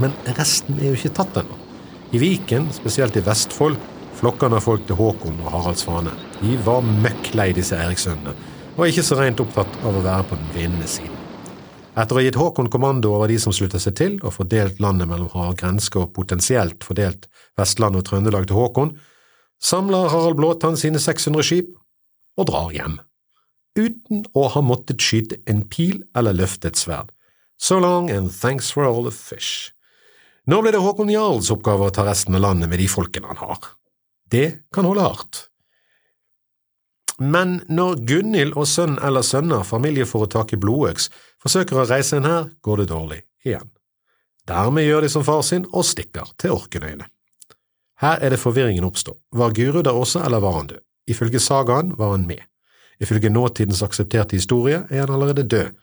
Men 0.03 0.15
resten 0.35 0.81
er 0.81 0.91
jo 0.91 0.97
ikke 0.99 1.13
tatt 1.15 1.37
ennå. 1.39 1.59
I 2.11 2.19
Viken, 2.19 2.67
spesielt 2.75 3.15
i 3.17 3.23
Vestfold, 3.23 3.77
flokkene 4.19 4.59
av 4.59 4.65
folk 4.65 4.83
til 4.89 4.99
Håkon 4.99 5.39
og 5.45 5.53
Harald 5.55 5.79
Svane. 5.79 6.11
De 6.41 6.57
var 6.67 6.83
møkk 6.83 7.31
lei 7.39 7.53
disse 7.55 7.79
Erikssønnene, 7.79 8.35
og 8.75 8.89
ikke 8.89 9.05
så 9.07 9.21
rent 9.21 9.43
opptatt 9.45 9.79
av 9.87 9.95
å 9.95 10.03
være 10.03 10.27
på 10.27 10.41
den 10.41 10.51
vinnende 10.57 10.91
siden. 10.91 11.15
Etter 11.93 12.17
å 12.17 12.19
ha 12.19 12.25
gitt 12.25 12.41
Håkon 12.41 12.73
kommando 12.73 13.13
over 13.15 13.31
de 13.31 13.39
som 13.39 13.55
sluttet 13.55 13.85
seg 13.85 13.95
til, 14.01 14.19
og 14.25 14.35
fordelt 14.35 14.83
landet 14.83 15.11
mellom 15.13 15.31
hard 15.37 15.61
Grenske 15.63 16.03
og 16.03 16.11
potensielt 16.17 16.83
fordelt 16.83 17.31
Vestland 17.61 18.01
og 18.01 18.07
Trøndelag 18.09 18.51
til 18.51 18.59
Håkon, 18.59 18.95
samler 19.63 20.11
Harald 20.11 20.41
Blåtann 20.41 20.81
sine 20.81 20.99
600 20.99 21.47
skip 21.47 21.73
og 22.41 22.49
drar 22.51 22.75
hjem, 22.75 22.99
uten 23.79 24.27
å 24.35 24.49
ha 24.51 24.67
måttet 24.67 25.05
skyte 25.05 25.39
en 25.47 25.63
pil 25.69 26.01
eller 26.17 26.35
løfte 26.43 26.73
et 26.73 26.81
sverd. 26.81 27.12
So 27.63 27.79
long 27.79 28.11
and 28.11 28.33
thanks 28.35 28.73
for 28.75 28.85
all 28.85 29.05
the 29.05 29.15
fish. 29.15 29.71
Nå 30.51 30.59
blir 30.63 30.75
det 30.75 30.83
Håkon 30.83 31.13
Jarls 31.13 31.53
oppgave 31.55 31.87
å 31.87 31.95
ta 31.95 32.03
resten 32.09 32.35
av 32.35 32.43
landet 32.43 32.71
med 32.73 32.83
de 32.83 32.89
folkene 32.91 33.31
han 33.31 33.39
har. 33.39 33.73
Det 34.27 34.47
kan 34.75 34.89
holde 34.89 35.05
hardt. 35.07 35.45
Men 37.23 37.61
når 37.71 38.01
Gunhild 38.09 38.57
og 38.59 38.67
sønn 38.67 38.97
eller 38.99 39.23
sønner, 39.23 39.63
familieforetaket 39.69 40.59
Blodøks, 40.59 41.07
Forsøker 41.43 41.81
å 41.81 41.87
reise 41.89 42.19
inn 42.21 42.29
her, 42.29 42.51
går 42.63 42.83
det 42.83 42.91
dårlig 42.93 43.19
igjen. 43.43 43.71
Dermed 44.47 44.87
gjør 44.87 45.03
de 45.03 45.11
som 45.11 45.25
far 45.27 45.43
sin 45.47 45.67
og 45.73 45.85
stikker 45.87 46.31
til 46.39 46.55
Orkenøyene. 46.55 47.09
Her 48.03 48.23
er 48.23 48.35
det 48.35 48.41
forvirringen 48.43 48.87
oppstår. 48.87 49.17
Var 49.39 49.55
Guru 49.55 49.81
der 49.83 49.99
også, 49.99 50.23
eller 50.27 50.43
var 50.43 50.57
han 50.59 50.71
død? 50.71 50.83
Ifølge 51.11 51.43
sagaen 51.43 51.93
var 51.99 52.15
han 52.15 52.27
med. 52.27 52.43
Ifølge 53.03 53.31
nåtidens 53.31 53.83
aksepterte 53.83 54.39
historie 54.39 54.85
er 54.89 55.03
han 55.03 55.15
allerede 55.15 55.47
død. 55.51 55.75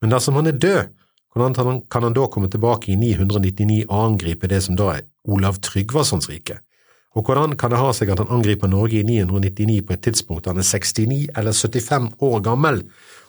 Men 0.00 0.12
dersom 0.12 0.36
han 0.40 0.48
er 0.48 0.56
død, 0.56 0.92
kan 1.32 2.04
han 2.04 2.16
da 2.16 2.26
komme 2.28 2.50
tilbake 2.52 2.92
i 2.92 2.96
999 2.96 3.86
og 3.88 4.04
angripe 4.04 4.50
det 4.50 4.60
som 4.66 4.76
da 4.76 4.90
er 4.98 5.06
Olav 5.24 5.62
Tryggvasons 5.64 6.28
rike? 6.28 6.58
Og 7.16 7.24
hvordan 7.24 7.56
kan 7.60 7.72
det 7.72 7.80
ha 7.80 7.92
seg 7.92 8.12
at 8.12 8.20
han 8.22 8.30
angriper 8.32 8.68
Norge 8.68 9.00
i 9.00 9.04
999 9.04 9.82
på 9.86 9.96
et 9.96 10.04
tidspunkt 10.04 10.44
da 10.44 10.52
han 10.52 10.62
er 10.62 10.68
69 10.68 11.28
eller 11.36 11.52
75 11.52 12.12
år 12.24 12.40
gammel, 12.44 12.82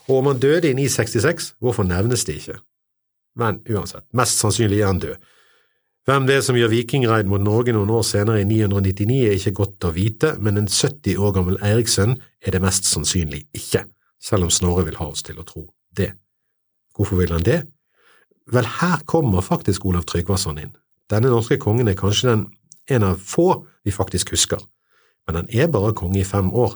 og 0.07 0.17
om 0.17 0.29
han 0.31 0.39
døde 0.39 0.69
i 0.69 0.75
966, 0.75 1.53
hvorfor 1.59 1.87
nevnes 1.87 2.25
det 2.27 2.39
ikke? 2.41 2.59
Men 3.39 3.61
uansett, 3.69 4.05
mest 4.13 4.39
sannsynlig 4.39 4.81
er 4.81 4.91
han 4.91 4.99
død. 5.03 5.15
Hvem 6.03 6.25
det 6.27 6.35
er 6.35 6.41
som 6.43 6.57
gjør 6.59 6.73
vikingreid 6.73 7.29
mot 7.31 7.39
Norge 7.39 7.71
noen 7.71 7.91
år 7.95 8.03
senere 8.03 8.41
i 8.43 8.47
999 8.47 9.19
er 9.23 9.37
ikke 9.37 9.55
godt 9.61 9.87
å 9.87 9.93
vite, 9.95 10.33
men 10.43 10.59
en 10.59 10.67
70 10.67 11.15
år 11.15 11.31
gammel 11.37 11.59
Eirikssønn 11.63 12.17
er 12.43 12.55
det 12.55 12.59
mest 12.63 12.89
sannsynlig 12.89 13.45
ikke, 13.55 13.85
selv 14.19 14.49
om 14.49 14.51
Snorre 14.51 14.83
vil 14.89 14.99
ha 14.99 15.07
oss 15.07 15.23
til 15.23 15.39
å 15.39 15.47
tro 15.47 15.69
det. 15.95 16.11
Hvorfor 16.95 17.23
vil 17.23 17.31
han 17.31 17.47
det? 17.47 17.61
Vel, 18.51 18.67
her 18.81 19.03
kommer 19.07 19.41
faktisk 19.41 19.85
Olav 19.85 20.03
Tryggvason 20.09 20.59
inn. 20.59 20.73
Denne 21.11 21.31
norske 21.31 21.57
kongen 21.61 21.87
er 21.87 21.99
kanskje 21.99 22.29
den 22.29 22.45
en 22.91 23.05
av 23.07 23.21
få 23.21 23.63
vi 23.85 23.91
faktisk 23.91 24.33
husker, 24.33 24.59
men 25.27 25.39
han 25.39 25.51
er 25.51 25.69
bare 25.71 25.93
konge 25.95 26.19
i 26.19 26.27
fem 26.27 26.51
år. 26.51 26.75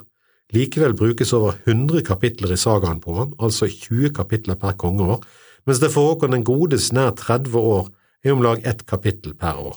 Likevel 0.56 0.94
brukes 0.96 1.34
over 1.36 1.58
100 1.66 2.00
kapitler 2.06 2.54
i 2.54 2.56
sagaen 2.56 3.02
på 3.04 3.18
han, 3.18 3.34
altså 3.38 3.68
20 3.68 4.14
kapitler 4.16 4.56
per 4.56 4.78
kongeår, 4.80 5.20
mens 5.68 5.80
det 5.82 5.90
for 5.92 6.14
Håkon 6.14 6.32
den 6.32 6.46
godes 6.48 6.88
nær 6.96 7.12
30 7.12 7.58
år 7.60 7.90
er 8.24 8.32
om 8.32 8.42
lag 8.42 8.64
ett 8.64 8.86
kapittel 8.88 9.34
per 9.36 9.60
år. 9.60 9.76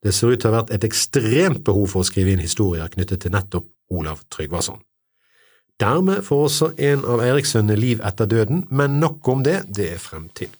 Det 0.00 0.14
ser 0.16 0.32
ut 0.32 0.40
til 0.40 0.48
å 0.48 0.54
ha 0.54 0.62
vært 0.62 0.72
et 0.72 0.86
ekstremt 0.88 1.60
behov 1.66 1.90
for 1.92 2.00
å 2.00 2.08
skrive 2.08 2.32
inn 2.32 2.40
historier 2.40 2.88
knyttet 2.88 3.20
til 3.26 3.34
nettopp 3.34 3.68
Olav 3.92 4.22
Tryggvason. 4.32 4.80
Dermed 5.80 6.24
får 6.24 6.46
også 6.46 6.70
en 6.90 7.04
av 7.08 7.20
Eirikssønnene 7.24 7.76
liv 7.76 8.00
etter 8.04 8.28
døden, 8.28 8.64
men 8.70 8.98
nok 9.00 9.28
om 9.28 9.44
det, 9.44 9.62
det 9.68 9.90
er 9.94 10.00
fremtid. 10.00 10.56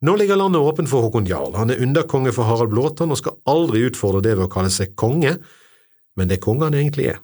Nå 0.00 0.14
ligger 0.16 0.38
landet 0.40 0.62
åpent 0.64 0.88
for 0.88 1.04
Håkon 1.04 1.26
Jarl, 1.28 1.52
han 1.60 1.70
er 1.72 1.82
underkonge 1.84 2.32
for 2.32 2.48
Harald 2.48 2.72
Blåtann 2.72 3.12
og 3.12 3.18
skal 3.20 3.36
aldri 3.52 3.82
utfordre 3.84 4.22
det 4.24 4.38
ved 4.38 4.46
å 4.46 4.52
kalle 4.52 4.70
seg 4.72 4.94
konge, 4.96 5.34
men 6.16 6.30
det 6.30 6.38
er 6.38 6.44
konge 6.46 6.70
han 6.70 6.76
egentlig 6.78 7.10
er. 7.10 7.18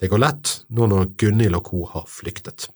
Det 0.00 0.08
går 0.08 0.22
lett 0.22 0.54
nå 0.72 0.88
når 0.88 1.10
Gunhild 1.20 1.58
og 1.58 1.68
co. 1.68 1.82
har 1.92 2.06
flyktet. 2.08 2.70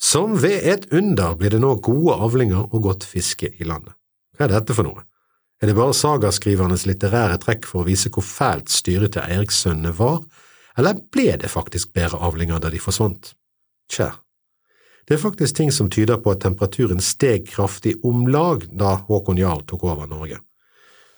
Som 0.00 0.34
ved 0.42 0.66
et 0.66 0.88
under 0.90 1.36
blir 1.38 1.54
det 1.54 1.60
nå 1.62 1.76
gode 1.84 2.16
avlinger 2.26 2.64
og 2.64 2.82
godt 2.88 3.06
fiske 3.06 3.52
i 3.54 3.68
landet. 3.68 3.94
Hva 4.34 4.48
er 4.48 4.54
dette 4.56 4.74
for 4.74 4.88
noe? 4.88 5.04
Er 5.60 5.68
det 5.68 5.76
bare 5.76 5.94
sagaskrivernes 5.94 6.86
litterære 6.88 7.38
trekk 7.42 7.68
for 7.68 7.82
å 7.82 7.86
vise 7.86 8.10
hvor 8.10 8.24
fælt 8.24 8.72
styret 8.72 9.14
til 9.14 9.26
Eirikssønnene 9.26 9.92
var, 9.94 10.22
eller 10.80 10.98
ble 11.12 11.36
det 11.38 11.52
faktisk 11.52 11.92
bedre 11.94 12.18
avlinger 12.18 12.58
da 12.58 12.70
de 12.72 12.80
forsvant? 12.82 13.34
Tja, 13.92 14.08
det 15.10 15.16
er 15.16 15.22
faktisk 15.24 15.56
ting 15.58 15.72
som 15.74 15.88
tyder 15.90 16.20
på 16.22 16.30
at 16.30 16.44
temperaturen 16.44 17.00
steg 17.02 17.48
kraftig 17.50 17.96
om 18.06 18.28
lag 18.30 18.62
da 18.70 18.92
Håkon 19.08 19.40
Jarl 19.42 19.64
tok 19.66 19.82
over 19.90 20.06
Norge. 20.06 20.38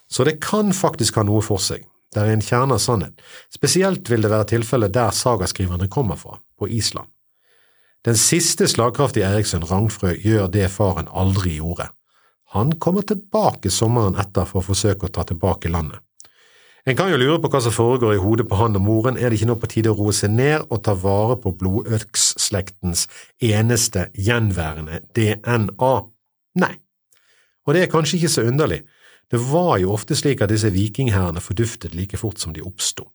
Så 0.08 0.24
det 0.24 0.38
kan 0.40 0.72
faktisk 0.72 1.18
ha 1.20 1.26
noe 1.28 1.44
for 1.44 1.60
seg, 1.60 1.84
det 2.16 2.22
er 2.22 2.32
en 2.32 2.44
kjerne 2.44 2.78
av 2.78 2.80
sannhet, 2.80 3.20
spesielt 3.52 4.08
vil 4.08 4.24
det 4.24 4.32
være 4.32 4.48
tilfellet 4.54 4.94
der 4.96 5.12
sagaskriverne 5.12 5.90
kommer 5.92 6.16
fra, 6.16 6.38
på 6.56 6.70
Island. 6.72 7.10
Den 8.08 8.16
siste 8.16 8.64
slagkraftige 8.64 9.28
Eriksson 9.28 9.68
Rangfrø 9.68 10.14
gjør 10.24 10.48
det 10.56 10.70
faren 10.72 11.12
aldri 11.12 11.58
gjorde, 11.60 11.90
han 12.56 12.72
kommer 12.80 13.04
tilbake 13.04 13.68
sommeren 13.68 14.16
etter 14.20 14.48
for 14.48 14.60
å 14.60 14.70
forsøke 14.72 15.08
å 15.08 15.12
ta 15.12 15.28
tilbake 15.28 15.68
landet. 15.68 16.00
En 16.82 16.96
kan 16.98 17.12
jo 17.12 17.18
lure 17.20 17.38
på 17.38 17.46
hva 17.46 17.60
som 17.62 17.74
foregår 17.74 18.16
i 18.16 18.22
hodet 18.22 18.48
på 18.50 18.58
han 18.58 18.74
og 18.74 18.82
moren, 18.82 19.14
er 19.14 19.30
det 19.30 19.38
ikke 19.38 19.52
nå 19.52 19.54
på 19.62 19.68
tide 19.70 19.92
å 19.92 19.98
roe 19.98 20.14
seg 20.16 20.32
ned 20.34 20.64
og 20.66 20.80
ta 20.82 20.96
vare 20.98 21.36
på 21.38 21.52
blodøksslektens 21.60 23.04
eneste 23.38 24.08
gjenværende 24.18 24.98
DNA? 25.14 25.92
Nei, 26.58 26.72
og 27.62 27.76
det 27.76 27.84
er 27.84 27.92
kanskje 27.92 28.18
ikke 28.18 28.32
så 28.34 28.46
underlig, 28.50 28.80
det 29.30 29.38
var 29.46 29.76
jo 29.78 29.94
ofte 29.94 30.18
slik 30.18 30.42
at 30.42 30.50
disse 30.50 30.72
vikinghærene 30.74 31.40
forduftet 31.40 31.94
like 31.94 32.18
fort 32.20 32.42
som 32.42 32.52
de 32.52 32.66
oppsto. 32.66 33.06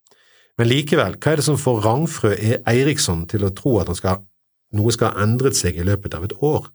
Men 0.57 0.71
likevel, 0.71 1.19
hva 1.19 1.35
er 1.35 1.41
det 1.41 1.45
som 1.45 1.59
får 1.59 1.83
Rangfrø 1.83 2.31
Eiriksson 2.71 3.27
til 3.29 3.45
å 3.45 3.51
tro 3.53 3.75
at 3.83 3.91
skal, 3.99 4.23
noe 4.73 4.95
skal 4.95 5.11
ha 5.11 5.27
endret 5.27 5.59
seg 5.59 5.77
i 5.77 5.85
løpet 5.85 6.15
av 6.17 6.25
et 6.25 6.33
år? 6.39 6.71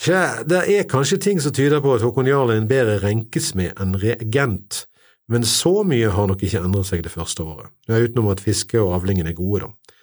Tja, 0.00 0.22
det 0.46 0.64
er 0.70 0.88
kanskje 0.90 1.20
ting 1.22 1.42
som 1.42 1.52
tyder 1.54 1.82
på 1.82 1.92
at 1.98 2.02
Håkon 2.06 2.30
Jarl 2.30 2.54
er 2.54 2.62
en 2.62 2.70
bedre 2.70 2.96
renkesmed 3.02 3.76
enn 3.82 3.98
regent, 4.00 4.86
men 5.30 5.46
så 5.48 5.82
mye 5.88 6.10
har 6.12 6.28
nok 6.28 6.42
ikke 6.44 6.60
endret 6.60 6.88
seg 6.88 7.04
det 7.04 7.12
første 7.12 7.44
året, 7.44 7.72
ja, 7.88 8.00
utenom 8.00 8.30
at 8.32 8.42
fiske 8.44 8.80
og 8.80 8.94
avlingen 8.98 9.28
er 9.30 9.36
gode, 9.38 9.66
da. 9.66 9.94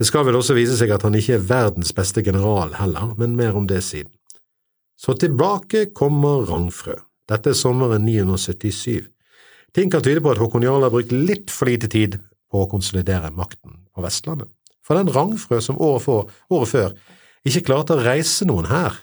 Det 0.00 0.06
skal 0.08 0.24
vel 0.24 0.38
også 0.38 0.56
vise 0.56 0.78
seg 0.78 0.92
at 0.94 1.02
han 1.04 1.16
ikke 1.16 1.34
er 1.36 1.44
verdens 1.44 1.92
beste 1.92 2.22
general 2.24 2.72
heller, 2.78 3.12
men 3.20 3.36
mer 3.36 3.56
om 3.56 3.66
det 3.68 3.82
siden. 3.84 4.08
Så 4.96 5.12
tilbake 5.16 5.90
kommer 5.96 6.46
Rangfrø. 6.48 6.94
Dette 7.28 7.52
er 7.52 7.56
sommeren 7.56 8.06
977. 8.06 9.10
Ting 9.76 9.92
kan 9.92 10.02
tyde 10.04 10.22
på 10.24 10.32
at 10.32 10.40
Håkon 10.40 10.64
Jarl 10.64 10.86
har 10.86 10.92
brukt 10.92 11.12
litt 11.12 11.52
for 11.52 11.68
lite 11.68 11.88
tid 11.92 12.16
på 12.50 12.64
å 12.64 12.68
konsolidere 12.68 13.28
makten 13.32 13.76
på 13.92 14.04
Vestlandet. 14.04 14.48
For 14.84 14.96
den 14.96 15.12
Rangfrø 15.12 15.60
som 15.62 15.78
året, 15.80 16.04
for, 16.04 16.32
året 16.50 16.72
før 16.72 16.96
ikke 17.46 17.66
klarte 17.68 17.96
å 17.96 18.04
reise 18.04 18.48
noen 18.48 18.68
her, 18.72 18.96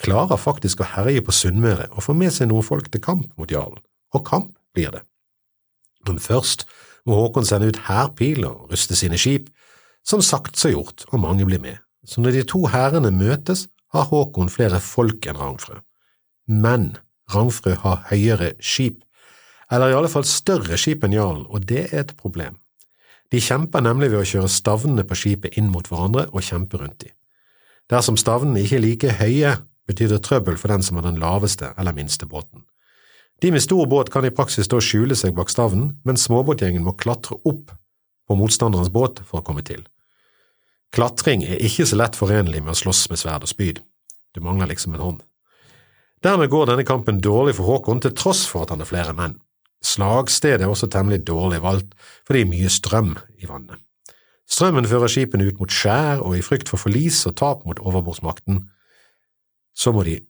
klarer 0.00 0.40
faktisk 0.40 0.80
å 0.80 0.90
herje 0.92 1.24
på 1.24 1.34
Sunnmøre 1.34 1.88
og 1.92 2.04
få 2.04 2.14
med 2.16 2.32
seg 2.34 2.50
noen 2.50 2.66
folk 2.66 2.92
til 2.92 3.02
kamp 3.04 3.32
mot 3.40 3.50
jarlen, 3.50 3.82
og 4.14 4.24
kamp 4.28 4.52
blir 4.74 4.92
det. 4.94 5.04
Men 6.08 6.20
først 6.20 6.66
må 7.06 7.16
Håkon 7.18 7.46
sende 7.48 7.70
ut 7.72 7.84
hærpiler 7.88 8.50
og 8.50 8.72
ruste 8.72 8.96
sine 8.96 9.18
skip, 9.20 9.48
som 10.04 10.22
sagt 10.22 10.58
så 10.60 10.72
gjort, 10.72 11.06
og 11.12 11.22
mange 11.22 11.46
blir 11.48 11.62
med, 11.62 11.80
så 12.04 12.20
når 12.20 12.36
de 12.36 12.44
to 12.48 12.66
hærene 12.68 13.12
møtes, 13.14 13.68
har 13.94 14.08
Håkon 14.10 14.50
flere 14.50 14.80
folk 14.82 15.26
enn 15.30 15.38
Rangfrø. 15.38 15.78
Men 16.50 16.96
Rangfrø 17.32 17.76
har 17.80 18.02
høyere 18.10 18.52
skip, 18.60 19.00
eller 19.72 19.92
i 19.92 19.96
alle 19.96 20.10
fall 20.12 20.26
større 20.28 20.76
skip 20.80 21.06
enn 21.06 21.14
jarlen, 21.16 21.46
og 21.48 21.64
det 21.68 21.86
er 21.86 22.02
et 22.02 22.16
problem. 22.18 22.58
De 23.32 23.40
kjemper 23.40 23.82
nemlig 23.82 24.10
ved 24.12 24.20
å 24.20 24.28
kjøre 24.28 24.50
stavnene 24.52 25.06
på 25.08 25.16
skipet 25.18 25.56
inn 25.58 25.70
mot 25.72 25.86
hverandre 25.88 26.26
og 26.32 26.44
kjempe 26.44 26.78
rundt 26.82 27.00
dem. 27.06 27.14
Dersom 27.90 28.18
stavnene 28.20 28.62
ikke 28.64 28.76
er 28.78 28.84
like 28.84 29.16
høye, 29.20 29.56
betyr 29.88 30.12
det 30.12 30.22
trøbbel 30.24 30.56
for 30.60 30.72
den 30.72 30.84
som 30.84 30.98
har 30.98 31.06
den 31.08 31.20
laveste 31.20 31.72
eller 31.78 31.96
minste 31.96 32.28
båten. 32.28 32.64
De 33.42 33.50
med 33.50 33.62
stor 33.62 33.86
båt 33.90 34.10
kan 34.12 34.24
i 34.24 34.32
praksis 34.34 34.70
da 34.70 34.78
skjule 34.82 35.16
seg 35.18 35.34
bak 35.36 35.50
stavnen, 35.52 35.96
mens 36.06 36.26
småbåtgjengen 36.28 36.84
må 36.86 36.94
klatre 36.96 37.36
opp 37.44 37.72
på 38.28 38.36
motstanderens 38.38 38.92
båt 38.92 39.20
for 39.26 39.40
å 39.40 39.46
komme 39.46 39.64
til. 39.66 39.82
Klatring 40.94 41.42
er 41.42 41.62
ikke 41.64 41.86
så 41.90 41.98
lett 41.98 42.16
forenlig 42.16 42.62
med 42.62 42.72
å 42.72 42.78
slåss 42.78 43.08
med 43.10 43.20
sverd 43.20 43.44
og 43.44 43.50
spyd, 43.50 43.80
du 44.34 44.42
mangler 44.42 44.70
liksom 44.70 44.94
en 44.94 45.02
hånd. 45.02 45.22
Dermed 46.24 46.48
går 46.48 46.70
denne 46.70 46.86
kampen 46.88 47.18
dårlig 47.20 47.56
for 47.58 47.68
Håkon 47.68 48.00
til 48.00 48.14
tross 48.16 48.44
for 48.48 48.64
at 48.64 48.72
han 48.72 48.80
er 48.80 48.88
flere 48.88 49.12
menn. 49.16 49.36
Slagstedet 49.84 50.64
er 50.64 50.70
også 50.72 50.88
temmelig 50.88 51.26
dårlig 51.28 51.60
valgt, 51.60 51.92
for 52.24 52.32
det 52.32 52.44
er 52.44 52.52
mye 52.54 52.70
strøm 52.72 53.12
i 53.36 53.50
vannet. 53.50 53.76
Strømmen 54.48 54.88
fører 54.88 55.10
skipene 55.12 55.48
ut 55.48 55.58
mot 55.60 55.72
skjær, 55.72 56.22
og 56.24 56.36
i 56.36 56.44
frykt 56.44 56.70
for 56.72 56.80
forlis 56.80 57.22
og 57.28 57.36
tap 57.40 57.64
mot 57.68 57.80
overbordsmakten 57.80 58.62
så 59.74 59.92
må 59.92 60.04
de 60.06 60.20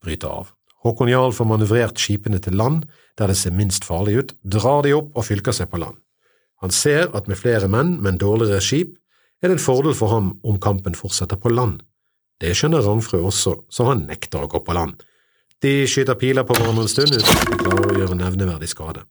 bryte 0.00 0.26
av. 0.26 0.50
Håkon 0.80 1.10
Jarl 1.12 1.34
får 1.36 1.48
manøvrert 1.48 2.00
skipene 2.00 2.40
til 2.40 2.56
land 2.56 2.86
der 3.20 3.28
det 3.28 3.36
ser 3.36 3.52
minst 3.52 3.84
farlig 3.84 4.16
ut, 4.16 4.32
drar 4.40 4.86
de 4.86 4.94
opp 4.96 5.12
og 5.12 5.26
fylker 5.26 5.52
seg 5.52 5.68
på 5.68 5.80
land. 5.82 5.98
Han 6.64 6.72
ser 6.72 7.10
at 7.16 7.28
med 7.28 7.36
flere 7.40 7.68
menn, 7.68 7.98
men 8.04 8.20
dårligere 8.20 8.62
skip, 8.64 8.96
er 9.40 9.48
det 9.48 9.58
en 9.58 9.62
fordel 9.64 9.96
for 9.96 10.12
ham 10.12 10.34
om 10.44 10.58
kampen 10.60 10.96
fortsetter 10.96 11.40
på 11.40 11.52
land. 11.52 11.80
Det 12.40 12.52
skjønner 12.56 12.84
Rangfrø 12.84 13.20
også, 13.28 13.54
så 13.68 13.88
han 13.88 14.06
nekter 14.08 14.44
å 14.44 14.48
gå 14.48 14.60
på 14.64 14.76
land. 14.76 15.00
De 15.60 15.84
skyter 15.88 16.16
piler 16.20 16.44
på 16.48 16.56
hverandre 16.56 16.86
en 16.86 16.92
stund 16.92 17.12
uten 17.12 17.28
at 17.28 17.48
de 17.48 17.58
klarer 17.60 17.90
å 17.90 17.96
gjøre 17.98 18.16
nevneverdig 18.16 18.68
skade. 18.72 19.04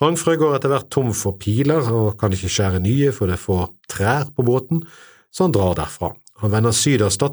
Rangfrø 0.00 0.36
går 0.38 0.56
etter 0.56 0.70
hvert 0.72 0.90
tom 0.94 1.10
for 1.14 1.38
piler 1.42 1.90
og 1.90 2.14
kan 2.18 2.34
ikke 2.34 2.50
skjære 2.50 2.82
nye 2.82 3.10
for 3.14 3.30
det 3.30 3.40
får 3.42 3.66
trær 3.90 4.30
på 4.34 4.46
båten, 4.46 4.84
så 5.34 5.46
han 5.46 5.54
drar 5.54 5.74
derfra. 5.78 6.12
Han 6.42 6.54
vender 6.54 6.74
sydøst 6.74 7.26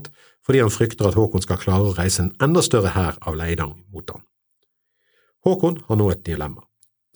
fordi 0.48 0.64
han 0.64 0.72
frykter 0.72 1.10
at 1.10 1.18
Håkon 1.20 1.44
skal 1.44 1.60
klare 1.60 1.90
å 1.90 1.96
reise 1.98 2.24
en 2.24 2.32
enda 2.44 2.64
større 2.64 2.94
hær 2.96 3.20
av 3.28 3.36
Leidang 3.36 3.74
mot 3.92 4.08
ham. 4.14 4.24
Håkon 5.44 5.82
har 5.90 6.00
nå 6.00 6.08
et 6.14 6.24
dilemma. 6.24 6.64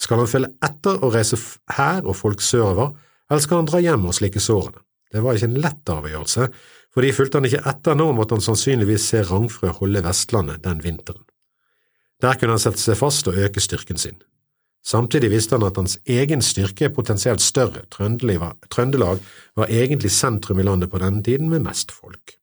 Skal 0.02 0.20
han 0.20 0.28
følge 0.28 0.52
etter 0.66 1.00
og 1.00 1.14
reise 1.16 1.40
hær 1.78 2.04
og 2.04 2.18
folk 2.20 2.44
sørover, 2.44 2.92
eller 3.32 3.44
skal 3.44 3.62
han 3.62 3.70
dra 3.70 3.80
hjem 3.80 4.10
og 4.10 4.18
slikke 4.18 4.44
sårene? 4.44 4.84
Det 5.12 5.24
var 5.24 5.36
ikke 5.36 5.48
en 5.48 5.62
lett 5.64 5.92
avgjørelse, 5.92 6.48
fordi 6.92 7.14
fulgte 7.16 7.40
han 7.40 7.48
ikke 7.48 7.64
etter 7.72 7.96
nå, 8.00 8.10
måtte 8.16 8.36
han 8.36 8.44
sannsynligvis 8.44 9.08
se 9.14 9.24
Rangfrø 9.28 9.72
holde 9.80 10.04
Vestlandet 10.04 10.64
den 10.66 10.84
vinteren. 10.84 11.24
Der 12.22 12.36
kunne 12.40 12.58
han 12.58 12.64
sette 12.64 12.84
seg 12.84 13.00
fast 13.00 13.28
og 13.32 13.40
øke 13.40 13.64
styrken 13.64 14.00
sin. 14.00 14.20
Samtidig 14.84 15.30
visste 15.32 15.56
han 15.56 15.68
at 15.68 15.78
hans 15.78 15.98
egen 16.10 16.42
styrke 16.44 16.90
potensielt 16.92 17.44
større, 17.44 17.86
Trøndelag 17.92 19.24
var 19.56 19.72
egentlig 19.72 20.12
sentrum 20.12 20.60
i 20.60 20.66
landet 20.68 20.92
på 20.92 21.00
denne 21.00 21.24
tiden 21.24 21.52
med 21.52 21.64
mest 21.68 21.94
folk. 21.94 22.41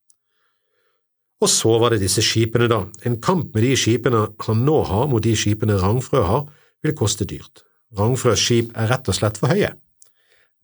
Og 1.39 1.51
så 1.51 1.71
var 1.79 1.95
det 1.95 2.03
disse 2.03 2.23
skipene, 2.25 2.67
da. 2.71 2.85
En 3.07 3.19
kamp 3.23 3.55
med 3.55 3.63
de 3.63 3.75
skipene 3.79 4.25
han 4.47 4.65
nå 4.67 4.79
har 4.89 5.07
mot 5.11 5.23
de 5.23 5.35
skipene 5.39 5.79
Rangfrø 5.79 6.23
har, 6.27 6.49
vil 6.83 6.97
koste 6.99 7.27
dyrt. 7.29 7.63
Rangfrøs 7.99 8.43
skip 8.43 8.75
er 8.77 8.91
rett 8.91 9.09
og 9.09 9.17
slett 9.17 9.39
for 9.41 9.53
høye. 9.55 9.71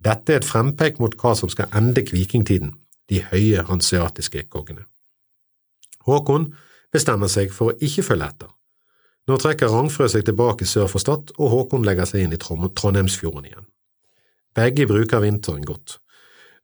Dette 0.04 0.34
er 0.34 0.42
et 0.42 0.48
frempek 0.48 0.98
mot 1.00 1.14
hva 1.20 1.32
som 1.38 1.48
skal 1.48 1.70
ende 1.76 2.02
vikingtiden, 2.10 2.74
de 3.08 3.22
høye 3.30 3.62
hanseatiske 3.68 4.48
kongene. 4.52 4.84
Håkon 6.04 6.50
bestemmer 6.92 7.30
seg 7.32 7.54
for 7.54 7.72
å 7.72 7.78
ikke 7.80 8.04
følge 8.04 8.28
etter. 8.28 8.50
Nå 9.24 9.38
trekker 9.40 9.72
Rangfrø 9.72 10.10
seg 10.12 10.26
tilbake 10.26 10.66
sør 10.68 10.90
for 10.90 11.00
Stad, 11.00 11.32
og 11.38 11.52
Håkon 11.54 11.86
legger 11.86 12.08
seg 12.08 12.26
inn 12.26 12.34
i 12.36 12.40
Trondheimsfjorden 12.40 13.46
igjen. 13.48 13.68
Begge 14.54 14.86
bruker 14.90 15.22
vinteren 15.24 15.64
godt. 15.64 15.98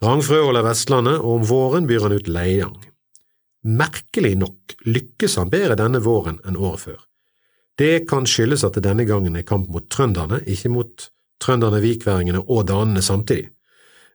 Rangfrø 0.04 0.42
holder 0.44 0.66
Vestlandet, 0.66 1.22
og 1.22 1.40
om 1.40 1.48
våren 1.48 1.88
byr 1.88 2.04
han 2.04 2.16
ut 2.18 2.28
Leiang. 2.28 2.76
Merkelig 3.60 4.36
nok 4.40 4.74
lykkes 4.88 5.36
han 5.36 5.50
bedre 5.52 5.76
denne 5.76 6.00
våren 6.00 6.38
enn 6.48 6.56
året 6.56 6.84
før. 6.86 7.00
Det 7.80 8.06
kan 8.08 8.26
skyldes 8.28 8.64
at 8.64 8.76
det 8.76 8.84
denne 8.84 9.04
gangen 9.08 9.36
er 9.36 9.46
kamp 9.46 9.68
mot 9.72 9.86
trønderne, 9.92 10.40
ikke 10.48 10.72
mot 10.72 11.08
trønderne, 11.40 11.80
vikværingene 11.80 12.42
og 12.46 12.66
danene 12.68 13.02
samtidig. 13.04 13.50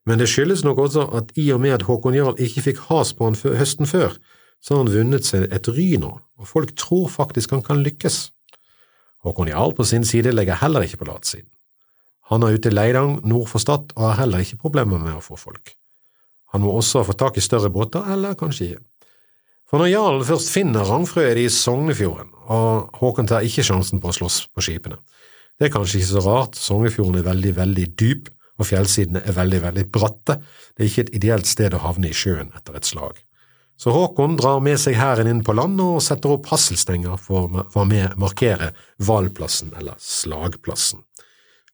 Men 0.05 0.21
det 0.21 0.29
skyldes 0.29 0.63
nok 0.65 0.83
også 0.83 1.07
at 1.17 1.31
i 1.41 1.47
og 1.53 1.61
med 1.61 1.73
at 1.77 1.85
Håkon 1.87 2.13
Jarl 2.13 2.37
ikke 2.41 2.61
fikk 2.61 2.83
has 2.91 3.13
på 3.13 3.25
han 3.25 3.37
høsten 3.57 3.89
før, 3.89 4.13
så 4.61 4.75
har 4.75 4.83
han 4.83 4.93
vunnet 4.93 5.25
seg 5.25 5.47
et 5.53 5.69
ry 5.69 5.95
nå, 6.01 6.11
og 6.37 6.49
folk 6.49 6.75
tror 6.77 7.09
faktisk 7.09 7.53
han 7.53 7.65
kan 7.65 7.81
lykkes. 7.85 8.29
Håkon 9.25 9.49
Jarl 9.49 9.73
på 9.77 9.85
sin 9.85 10.05
side 10.05 10.33
legger 10.33 10.61
heller 10.61 10.85
ikke 10.85 11.01
på 11.01 11.09
latsiden. 11.09 11.49
Han 12.29 12.41
er 12.41 12.57
ute 12.57 12.69
i 12.69 12.73
Leidang 12.73 13.19
nord 13.25 13.49
for 13.49 13.61
Stad 13.61 13.93
og 13.93 14.07
har 14.07 14.19
heller 14.23 14.41
ikke 14.41 14.61
problemer 14.61 15.01
med 15.01 15.17
å 15.17 15.21
få 15.21 15.37
folk. 15.37 15.75
Han 16.53 16.63
må 16.63 16.73
også 16.73 17.03
få 17.05 17.13
tak 17.17 17.37
i 17.37 17.43
større 17.45 17.69
båter, 17.69 18.05
eller 18.13 18.37
kanskje 18.37 18.69
ikke. 18.69 18.83
For 19.75 19.84
når 19.84 19.89
jarlen 19.91 20.22
først 20.24 20.53
finner 20.53 20.86
Rangfrø, 20.88 21.20
er 21.27 21.34
de 21.36 21.41
i 21.44 21.51
Sognefjorden, 21.51 22.29
og 22.48 22.94
Håkon 22.96 23.27
tar 23.27 23.44
ikke 23.44 23.65
sjansen 23.67 24.00
på 24.00 24.08
å 24.08 24.13
slåss 24.15 24.38
på 24.55 24.63
skipene. 24.63 24.96
Det 25.60 25.67
er 25.67 25.72
kanskje 25.74 25.98
ikke 26.00 26.12
så 26.13 26.22
rart, 26.24 26.53
Sognefjorden 26.55 27.17
er 27.20 27.25
veldig, 27.25 27.50
veldig 27.58 27.88
dyp, 28.00 28.29
og 28.55 28.70
fjellsidene 28.70 29.25
er 29.27 29.36
veldig, 29.36 29.58
veldig 29.65 29.84
bratte, 29.91 30.38
det 30.72 30.79
er 30.79 30.88
ikke 30.88 31.03
et 31.03 31.12
ideelt 31.20 31.50
sted 31.51 31.75
å 31.75 31.82
havne 31.84 32.08
i 32.08 32.15
sjøen 32.15 32.53
etter 32.55 32.77
et 32.79 32.88
slag. 32.88 33.20
Så 33.75 33.91
Håkon 33.91 34.38
drar 34.39 34.62
med 34.63 34.79
seg 34.79 34.96
hæren 34.96 35.27
inn 35.27 35.41
på 35.44 35.58
land 35.60 35.84
og 35.84 36.00
setter 36.05 36.38
opp 36.38 36.48
hasselstenger 36.53 37.20
for 37.20 37.51
å 37.51 37.86
markere 38.15 38.70
valplassen 39.03 39.75
eller 39.75 40.00
slagplassen. 40.00 41.03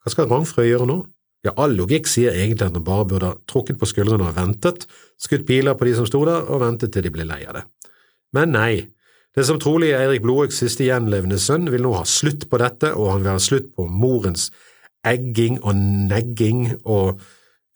Hva 0.01 0.15
skal 0.15 0.31
Rangfrø 0.31 0.65
gjøre 0.65 0.87
nå? 0.89 1.03
Ja, 1.45 1.53
all 1.53 1.77
logikk 1.77 2.09
sier 2.09 2.33
egentlig 2.33 2.65
at 2.65 2.81
han 2.81 2.89
bare 2.89 3.05
burde 3.13 3.29
ha 3.29 3.37
trukket 3.45 3.77
på 3.77 3.91
skuldrene 3.93 4.25
og 4.25 4.33
ventet, 4.41 4.87
skutt 5.21 5.45
piler 5.45 5.77
på 5.77 5.85
de 5.85 5.93
som 6.01 6.09
sto 6.09 6.23
der, 6.25 6.49
og 6.49 6.65
ventet 6.65 6.95
til 6.97 7.05
de 7.05 7.13
ble 7.13 7.29
lei 7.29 7.43
av 7.45 7.59
det. 7.59 7.65
Men 8.35 8.53
nei, 8.55 8.73
det 9.35 9.45
som 9.47 9.59
trolig 9.63 9.91
er 9.91 10.05
Eirik 10.05 10.23
Blodøks 10.25 10.61
siste 10.63 10.87
gjenlevende 10.87 11.39
sønn, 11.39 11.69
vil 11.71 11.85
nå 11.85 11.93
ha 11.95 12.03
slutt 12.07 12.47
på 12.51 12.59
dette, 12.59 12.93
og 12.95 13.13
han 13.13 13.23
vil 13.23 13.35
ha 13.35 13.43
slutt 13.43 13.69
på 13.75 13.87
morens 13.87 14.49
egging 15.07 15.61
og 15.63 15.77
negging 16.11 16.65
og 16.83 17.21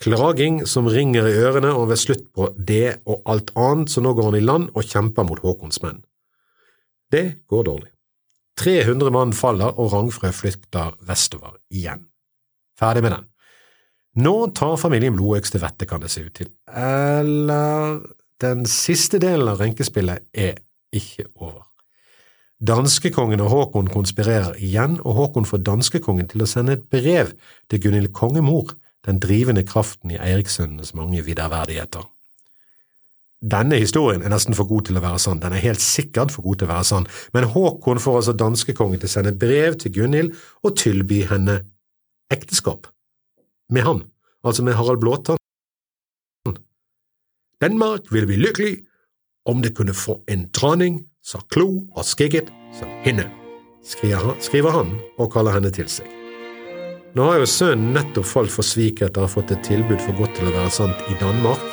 klaging 0.04 0.62
som 0.68 0.90
ringer 0.92 1.28
i 1.30 1.38
ørene, 1.40 1.72
og 1.72 1.86
han 1.86 1.92
vil 1.92 1.98
ha 1.98 2.04
slutt 2.04 2.26
på 2.36 2.50
det 2.56 2.98
og 3.08 3.24
alt 3.32 3.54
annet, 3.56 3.92
så 3.92 4.04
nå 4.04 4.14
går 4.16 4.30
han 4.32 4.40
i 4.40 4.44
land 4.44 4.72
og 4.76 4.84
kjemper 4.84 5.28
mot 5.28 5.44
Håkons 5.44 5.80
menn. 5.86 6.02
Det 7.12 7.26
går 7.48 7.70
dårlig. 7.70 7.92
300 8.60 9.12
mann 9.12 9.32
faller, 9.36 9.72
og 9.80 9.92
Rangfrø 9.92 10.32
flykter 10.36 10.96
vestover 11.08 11.58
igjen. 11.72 12.06
Ferdig 12.80 13.04
med 13.04 13.16
den. 13.16 13.26
Nå 14.24 14.36
tar 14.56 14.78
familien 14.80 15.16
Blodøks 15.16 15.52
til 15.52 15.64
vettet, 15.64 15.90
kan 15.90 16.04
det 16.04 16.12
se 16.12 16.24
ut 16.24 16.36
til. 16.36 16.52
Eller 16.72 18.00
den 18.42 18.66
siste 18.68 19.20
delen 19.22 19.48
av 19.48 19.62
renkespillet 19.62 20.26
er 20.34 20.60
ikke 20.96 21.28
over. 21.36 21.64
Danskekongen 22.66 23.44
og 23.44 23.52
Håkon 23.52 23.92
konspirerer 23.92 24.56
igjen, 24.64 24.98
og 25.04 25.18
Håkon 25.20 25.48
får 25.48 25.64
danskekongen 25.68 26.30
til 26.32 26.44
å 26.44 26.50
sende 26.50 26.78
et 26.78 26.86
brev 26.92 27.34
til 27.70 27.82
Gunhild 27.84 28.14
kongemor, 28.16 28.74
den 29.06 29.20
drivende 29.22 29.66
kraften 29.68 30.14
i 30.16 30.20
Eirikssønnenes 30.20 30.96
mange 30.98 31.22
viderverdigheter. 31.28 32.08
Denne 33.46 33.78
historien 33.78 34.24
er 34.24 34.32
nesten 34.34 34.56
for 34.58 34.66
god 34.66 34.88
til 34.88 34.98
å 34.98 35.04
være 35.04 35.20
sann, 35.22 35.42
den 35.44 35.54
er 35.54 35.62
helt 35.62 35.84
sikkert 35.84 36.32
for 36.34 36.48
god 36.48 36.62
til 36.62 36.70
å 36.70 36.72
være 36.72 36.88
sann, 36.88 37.08
men 37.36 37.50
Håkon 37.52 38.02
får 38.02 38.22
altså 38.22 38.34
danskekongen 38.40 39.04
til 39.04 39.12
å 39.12 39.16
sende 39.18 39.36
brev 39.38 39.78
til 39.82 39.94
Gunhild 40.00 40.34
og 40.64 40.78
tilby 40.80 41.22
henne 41.30 41.60
ekteskap 42.34 42.88
med 43.70 43.86
han, 43.86 44.06
altså 44.48 44.64
med 44.66 44.80
Harald 44.80 45.04
Blåtann. 45.04 45.42
Danmark 47.62 48.12
ville 48.12 48.28
bli 48.28 48.42
lykkelig 48.42 48.76
om 49.46 49.62
det 49.62 49.76
kunne 49.78 49.94
få 49.94 50.20
en 50.32 50.48
dronning 50.56 51.00
så 51.26 51.40
klo 51.54 51.86
og 51.96 52.06
skigget 52.06 52.52
som 52.76 52.90
henne, 53.06 53.30
skriver 53.86 54.74
han 54.74 54.94
og 55.18 55.32
kaller 55.34 55.56
henne 55.56 55.72
til 55.74 55.90
seg. 55.90 56.10
Nå 57.16 57.30
har 57.30 57.40
jo 57.40 57.48
sønnen 57.48 57.94
nettopp 57.96 58.28
falt 58.28 58.52
for 58.52 58.66
svik 58.66 59.00
etter 59.06 59.24
å 59.24 59.28
ha 59.30 59.32
fått 59.32 59.54
et 59.56 59.64
tilbud 59.64 60.02
for 60.04 60.18
godt 60.20 60.36
til 60.36 60.50
å 60.50 60.56
være 60.58 60.74
sant 60.74 61.06
i 61.08 61.16
Danmark 61.22 61.64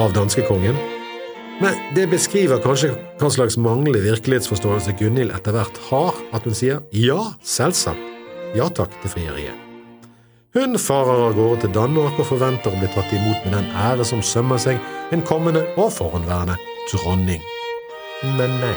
av 0.00 0.14
danskekongen, 0.16 0.78
men 1.60 1.76
det 1.96 2.08
beskriver 2.12 2.60
kanskje 2.64 2.94
hva 3.20 3.30
slags 3.32 3.58
manglende 3.60 4.02
virkelighetsforståelse 4.04 4.96
Gunhild 5.00 5.36
etter 5.36 5.56
hvert 5.56 5.84
har, 5.90 6.16
at 6.36 6.48
hun 6.48 6.56
sier 6.56 6.82
ja, 6.96 7.20
selvsagt, 7.44 8.12
ja 8.56 8.68
takk 8.72 8.92
til 9.04 9.16
frieriet. 9.18 9.65
Hun 10.56 10.78
farer 10.80 11.18
av 11.20 11.34
gårde 11.36 11.66
til 11.66 11.72
Danmark 11.74 12.16
og 12.16 12.30
forventer 12.30 12.72
å 12.72 12.78
bli 12.80 12.88
tatt 12.88 13.10
imot 13.12 13.42
med 13.44 13.52
den 13.52 13.66
ære 13.76 14.06
som 14.08 14.22
sømmer 14.24 14.56
seg 14.62 14.78
en 15.12 15.24
kommende 15.28 15.66
og 15.76 15.90
forhåndværende 15.92 16.56
dronning. 16.88 17.42
Men 18.38 18.54
nei. 18.62 18.76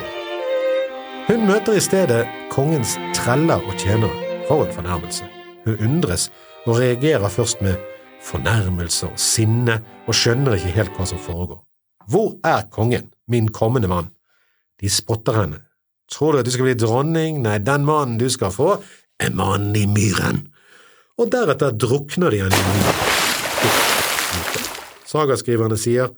Hun 1.30 1.46
møter 1.48 1.78
i 1.78 1.80
stedet 1.80 2.18
kongens 2.52 2.98
treller 3.16 3.64
og 3.64 3.80
tjenere 3.80 4.42
for 4.50 4.66
en 4.66 4.76
fornærmelse. 4.76 5.24
Hun 5.64 5.80
undres 5.88 6.28
og 6.66 6.82
reagerer 6.82 7.32
først 7.32 7.64
med 7.64 7.80
fornærmelse 8.28 9.08
og 9.08 9.16
sinne 9.16 9.78
og 10.04 10.20
skjønner 10.20 10.60
ikke 10.60 10.76
helt 10.76 11.00
hva 11.00 11.08
som 11.08 11.24
foregår. 11.24 11.62
Hvor 12.12 12.36
er 12.44 12.68
kongen, 12.68 13.08
min 13.24 13.48
kommende 13.48 13.88
mann? 13.88 14.12
De 14.84 14.92
spotter 14.92 15.46
henne. 15.46 15.64
Tror 16.12 16.36
du 16.36 16.44
at 16.44 16.44
du 16.44 16.52
skal 16.52 16.68
bli 16.68 16.76
dronning? 16.76 17.40
Nei, 17.40 17.56
den 17.64 17.88
mannen 17.88 18.20
du 18.20 18.28
skal 18.28 18.52
få, 18.52 18.74
er 19.16 19.32
mannen 19.32 19.72
i 19.80 19.88
myren 19.88 20.44
og 21.20 21.28
deretter 21.32 21.76
drukner 21.76 22.32
de 22.32 22.40
en 22.46 22.56
i 22.56 22.64
myr. 22.70 22.98
Sagaskriverne 25.10 25.76
sier 25.80 26.12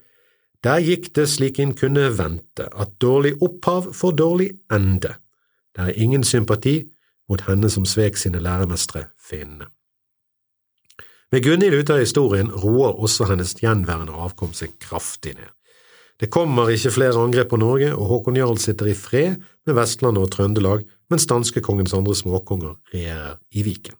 der 0.63 0.83
gikk 0.85 1.09
det 1.17 1.27
slik 1.27 1.59
en 1.59 1.75
kunne 1.75 2.07
vente, 2.15 2.69
at 2.71 2.95
dårlig 3.03 3.35
opphav 3.43 3.91
får 3.99 4.13
dårlig 4.21 4.51
ende. 4.71 5.17
Det 5.75 5.89
er 5.89 6.03
ingen 6.05 6.23
sympati 6.23 6.77
mot 7.31 7.43
henne 7.49 7.71
som 7.73 7.87
svek 7.89 8.21
sine 8.21 8.43
læremestre 8.43 9.09
finnene. 9.19 9.67
Med 11.33 11.43
Gunhild 11.43 11.81
ute 11.81 11.97
av 11.97 12.03
historien 12.05 12.53
roer 12.53 12.93
også 13.01 13.27
hennes 13.31 13.57
gjenværende 13.57 14.13
avkom 14.13 14.53
seg 14.55 14.77
kraftig 14.85 15.33
ned. 15.39 15.49
Det 16.21 16.29
kommer 16.31 16.71
ikke 16.71 16.93
flere 16.93 17.19
angrep 17.19 17.49
på 17.51 17.59
Norge, 17.59 17.89
og 17.97 18.07
Håkon 18.11 18.37
Jarl 18.39 18.61
sitter 18.61 18.93
i 18.93 18.95
fred 18.95 19.41
med 19.67 19.75
Vestlandet 19.75 20.29
og 20.29 20.31
Trøndelag, 20.37 20.85
mens 21.11 21.27
danskekongens 21.27 21.97
andre 21.97 22.15
småkonger 22.15 22.77
regjerer 22.93 23.41
i 23.57 23.65
Viken. 23.67 23.97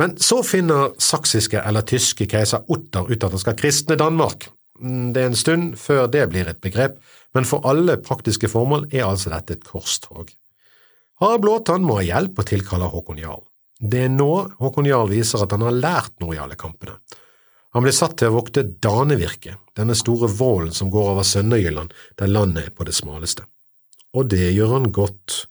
Men 0.00 0.16
så 0.20 0.40
finner 0.46 0.94
saksiske 1.02 1.60
eller 1.60 1.84
tyske 1.86 2.26
keiser 2.30 2.64
Otter 2.72 3.10
ut 3.10 3.24
at 3.24 3.34
han 3.34 3.42
skal 3.42 3.58
kristne 3.58 3.98
Danmark. 4.00 4.48
Mm, 4.80 5.12
det 5.12 5.22
er 5.22 5.30
en 5.30 5.38
stund 5.38 5.74
før 5.80 6.08
det 6.10 6.26
blir 6.32 6.48
et 6.48 6.62
begrep, 6.64 6.96
men 7.36 7.46
for 7.48 7.64
alle 7.68 7.98
praktiske 8.02 8.50
formål 8.50 8.88
er 8.90 9.06
altså 9.06 9.32
dette 9.32 9.58
et 9.58 9.66
korstog. 9.68 10.32
Harald 11.22 11.44
Blåtann 11.44 11.84
må 11.86 12.00
ha 12.00 12.06
hjelp 12.06 12.40
og 12.40 12.48
tilkaller 12.48 12.90
Håkon 12.92 13.20
Jarl. 13.22 13.44
Det 13.82 14.06
er 14.06 14.10
nå 14.14 14.30
Håkon 14.62 14.88
Jarl 14.88 15.10
viser 15.12 15.44
at 15.44 15.52
han 15.54 15.64
har 15.66 15.76
lært 15.76 16.14
noe 16.22 16.36
i 16.36 16.40
alle 16.40 16.58
kampene. 16.58 16.96
Han 17.72 17.86
blir 17.86 17.94
satt 17.96 18.18
til 18.20 18.28
å 18.28 18.36
vokte 18.36 18.66
Danevirket, 18.84 19.56
denne 19.78 19.94
store 19.96 20.28
vålen 20.28 20.74
som 20.76 20.90
går 20.92 21.14
over 21.14 21.24
Sønderjylland, 21.24 21.94
der 22.20 22.28
landet 22.28 22.68
er 22.68 22.74
på 22.76 22.84
det 22.84 22.94
smaleste. 22.96 23.46
Og 24.12 24.28
det 24.28 24.50
gjør 24.52 24.76
han 24.76 24.90
godt. 24.92 25.46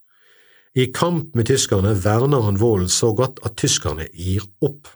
I 0.73 0.85
kamp 0.95 1.33
med 1.35 1.49
tyskerne 1.49 1.91
verner 1.99 2.45
han 2.45 2.59
Vålen 2.59 2.89
så 2.89 3.09
godt 3.15 3.41
at 3.43 3.57
tyskerne 3.59 4.05
gir 4.13 4.45
opp, 4.63 4.87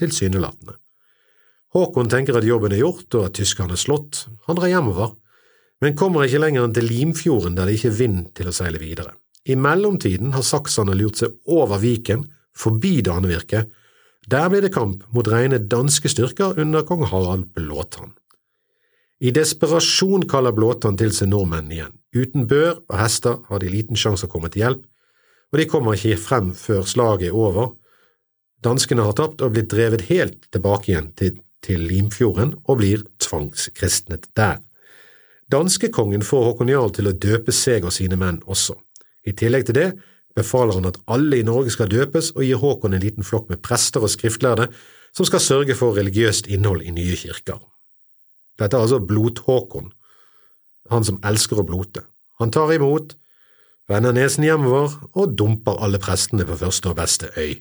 tilsynelatende. 0.00 0.78
Håkon 1.74 2.08
tenker 2.08 2.38
at 2.38 2.46
jobben 2.46 2.72
er 2.72 2.80
gjort 2.80 3.16
og 3.18 3.26
at 3.26 3.34
tyskerne 3.36 3.76
er 3.76 3.82
slått, 3.82 4.22
han 4.46 4.56
drar 4.56 4.70
hjemover, 4.72 5.12
men 5.82 5.96
kommer 5.98 6.24
ikke 6.24 6.40
lenger 6.40 6.64
enn 6.64 6.72
til 6.76 6.88
Limfjorden 6.88 7.58
der 7.58 7.68
det 7.68 7.76
ikke 7.76 7.90
er 7.90 7.98
vind 7.98 8.30
til 8.38 8.48
å 8.48 8.54
seile 8.56 8.80
videre. 8.80 9.12
I 9.44 9.58
mellomtiden 9.60 10.32
har 10.32 10.46
sakserne 10.46 10.96
lurt 10.96 11.20
seg 11.20 11.34
over 11.52 11.82
Viken, 11.82 12.24
forbi 12.56 13.02
Danevirke. 13.02 13.66
der 14.30 14.48
blir 14.48 14.62
det 14.62 14.72
kamp 14.72 15.04
mot 15.12 15.28
rene 15.28 15.58
danske 15.58 16.08
styrker 16.08 16.58
under 16.58 16.82
kong 16.82 17.04
Harald 17.04 17.52
Blåtann. 17.52 18.14
I 19.20 19.30
desperasjon 19.30 20.24
kaller 20.28 20.52
Blåtann 20.52 20.96
til 20.96 21.12
seg 21.12 21.28
nordmennene 21.28 21.74
igjen. 21.74 21.92
Uten 22.14 22.46
bør 22.48 22.80
og 22.88 22.96
hester 22.98 23.42
har 23.48 23.58
de 23.58 23.68
liten 23.68 23.96
sjanse 23.96 24.24
å 24.24 24.32
komme 24.32 24.48
til 24.48 24.62
hjelp, 24.62 24.86
og 25.54 25.60
de 25.60 25.68
kommer 25.70 25.94
ikke 25.94 26.18
frem 26.18 26.48
før 26.58 26.82
slaget 26.82 27.28
er 27.28 27.36
over. 27.38 27.76
Danskene 28.66 29.04
har 29.06 29.14
tapt 29.14 29.42
og 29.44 29.52
blitt 29.54 29.70
drevet 29.70 30.08
helt 30.08 30.48
tilbake 30.50 30.90
igjen 30.90 31.12
til, 31.14 31.36
til 31.62 31.84
Limfjorden 31.86 32.56
og 32.64 32.80
blir 32.80 33.04
tvangskristnet 33.22 34.26
der. 34.34 34.58
Danskekongen 35.54 36.26
får 36.26 36.48
Håkon 36.48 36.72
Jarl 36.72 36.90
til 36.96 37.06
å 37.06 37.14
døpe 37.14 37.54
seg 37.54 37.86
og 37.86 37.94
sine 37.94 38.18
menn 38.18 38.42
også. 38.50 38.74
I 39.22 39.36
tillegg 39.38 39.68
til 39.68 39.78
det 39.78 39.88
befaler 40.34 40.80
han 40.80 40.90
at 40.90 40.98
alle 41.06 41.38
i 41.38 41.46
Norge 41.46 41.70
skal 41.70 41.92
døpes, 41.92 42.32
og 42.34 42.42
gir 42.42 42.58
Håkon 42.58 42.96
en 42.96 43.04
liten 43.04 43.22
flokk 43.22 43.46
med 43.52 43.62
prester 43.62 44.02
og 44.02 44.10
skriftlærde 44.10 44.72
som 45.14 45.28
skal 45.28 45.44
sørge 45.44 45.78
for 45.78 45.94
religiøst 45.94 46.50
innhold 46.50 46.82
i 46.82 46.90
nye 46.90 47.14
kirker. 47.14 47.60
Dette 48.58 48.74
er 48.74 48.88
altså 48.88 48.98
Blot-Håkon, 48.98 49.92
han 50.90 51.06
som 51.06 51.22
elsker 51.22 51.62
å 51.62 51.66
blote. 51.68 52.02
Han 52.42 52.50
tar 52.50 52.74
imot, 52.74 53.14
vender 53.88 54.14
nesen 54.16 54.46
hjemover 54.46 54.96
og 55.12 55.36
dumper 55.38 55.78
alle 55.84 56.00
prestene 56.02 56.46
på 56.48 56.56
første 56.60 56.92
og 56.92 56.98
beste 57.00 57.30
øy. 57.36 57.60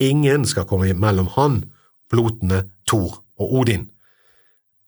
Ingen 0.00 0.46
skal 0.48 0.66
komme 0.66 0.92
mellom 0.96 1.28
han, 1.36 1.64
blotene, 2.10 2.64
Thor 2.88 3.22
og 3.38 3.54
Odin. 3.60 3.88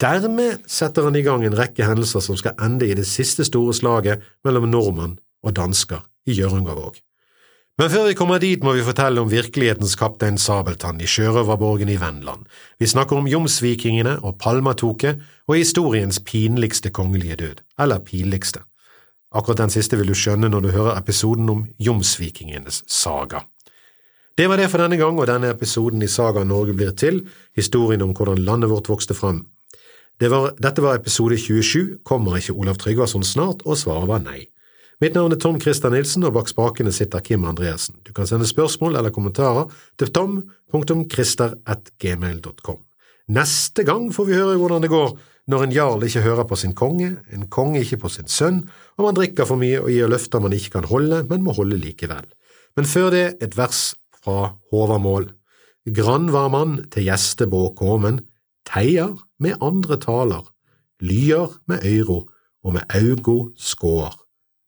Dermed 0.03 0.65
setter 0.67 1.07
han 1.07 1.17
i 1.17 1.23
gang 1.23 1.45
en 1.47 1.55
rekke 1.55 1.87
hendelser 1.87 2.25
som 2.25 2.37
skal 2.39 2.57
ende 2.63 2.89
i 2.89 2.97
det 2.99 3.07
siste 3.07 3.45
store 3.47 3.75
slaget 3.77 4.25
mellom 4.45 4.67
nordmann 4.73 5.19
og 5.43 5.55
dansker 5.57 6.03
i 6.27 6.35
Hjørungavåg. 6.41 6.97
Men 7.81 7.89
før 7.91 8.11
vi 8.11 8.17
kommer 8.19 8.39
dit, 8.43 8.61
må 8.65 8.75
vi 8.77 8.85
fortelle 8.85 9.23
om 9.23 9.31
virkelighetens 9.31 9.95
kaptein 9.97 10.37
Sabeltann 10.39 11.01
i 11.01 11.09
sjørøverborgen 11.09 11.89
i 11.89 11.97
Vennland. 12.01 12.45
Vi 12.79 12.87
snakker 12.91 13.17
om 13.17 13.31
jomsvikingene 13.31 14.19
og 14.21 14.37
Palmatoket 14.43 15.23
og 15.49 15.57
historiens 15.57 16.21
pinligste 16.21 16.93
kongelige 16.93 17.39
død, 17.41 17.63
eller 17.81 18.05
pinligste. 18.05 18.61
Akkurat 19.33 19.63
den 19.63 19.73
siste 19.73 19.97
vil 19.97 20.13
du 20.13 20.19
skjønne 20.19 20.51
når 20.53 20.61
du 20.61 20.75
hører 20.75 20.99
episoden 20.99 21.49
om 21.49 21.65
jomsvikingenes 21.81 22.83
saga. 22.91 23.47
Det 24.37 24.49
var 24.49 24.57
det 24.57 24.71
for 24.73 24.81
denne 24.81 24.97
gang, 24.97 25.19
og 25.21 25.27
denne 25.29 25.51
episoden 25.53 26.03
i 26.03 26.09
Saga 26.09 26.45
Norge 26.45 26.73
blir 26.77 26.91
til, 26.97 27.29
historien 27.57 28.03
om 28.05 28.13
hvordan 28.17 28.45
landet 28.45 28.71
vårt 28.71 28.89
vokste 28.89 29.15
fram. 29.15 29.47
Det 30.21 30.31
var, 30.33 30.51
dette 30.57 30.83
var 30.83 30.95
episode 30.97 31.37
27, 31.37 31.99
kommer 32.05 32.37
ikke 32.39 32.53
Olav 32.57 32.75
Tryggvason 32.81 33.25
snart, 33.25 33.63
og 33.67 33.79
svaret 33.81 34.09
var 34.09 34.19
nei. 34.25 34.47
Mitt 35.03 35.15
navn 35.19 35.33
er 35.35 35.39
Tom 35.43 35.61
Christer 35.61 35.91
Nilsen, 35.91 36.25
og 36.25 36.33
bak 36.37 36.49
spakene 36.49 36.93
sitter 36.95 37.21
Kim 37.21 37.45
Andreassen. 37.49 37.95
Du 38.07 38.13
kan 38.17 38.27
sende 38.31 38.47
spørsmål 38.49 38.97
eller 38.97 39.11
kommentarer 39.11 39.65
til 39.99 40.09
tom.christer.gmail.com. 40.15 42.81
Neste 43.29 43.85
gang 43.87 44.09
får 44.15 44.27
vi 44.29 44.39
høre 44.39 44.57
hvordan 44.59 44.83
det 44.83 44.91
går 44.93 45.15
når 45.51 45.65
en 45.65 45.75
jarl 45.75 46.05
ikke 46.07 46.23
hører 46.23 46.47
på 46.47 46.57
sin 46.59 46.75
konge, 46.75 47.17
en 47.35 47.49
konge 47.51 47.83
ikke 47.83 47.99
på 48.05 48.11
sin 48.13 48.29
sønn, 48.31 48.63
og 48.99 49.09
man 49.09 49.17
drikker 49.19 49.47
for 49.49 49.59
mye 49.59 49.81
og 49.83 49.91
gir 49.91 50.11
løfter 50.11 50.43
man 50.43 50.55
ikke 50.55 50.77
kan 50.79 50.87
holde, 50.91 51.23
men 51.31 51.43
må 51.43 51.55
holde 51.57 51.81
likevel. 51.83 52.27
Men 52.79 52.87
før 52.89 53.11
det 53.15 53.25
et 53.43 53.57
vers 53.59 53.93
fra 54.23 54.55
Håvamål. 54.71 55.33
Grann 55.91 56.31
var 56.33 56.49
man 56.55 56.77
til 56.95 57.09
gjestebå 57.09 57.73
komen, 57.79 58.23
teier 58.69 59.17
med 59.43 59.59
andre 59.61 59.99
taler, 59.99 60.47
lyer 61.03 61.59
med 61.67 61.83
øyro 61.83 62.23
og 62.63 62.77
med 62.79 62.87
augo 62.95 63.51
skår 63.59 64.15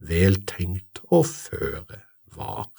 veltenkt 0.08 0.98
og 1.10 1.26
føre 1.26 2.02
var. 2.34 2.70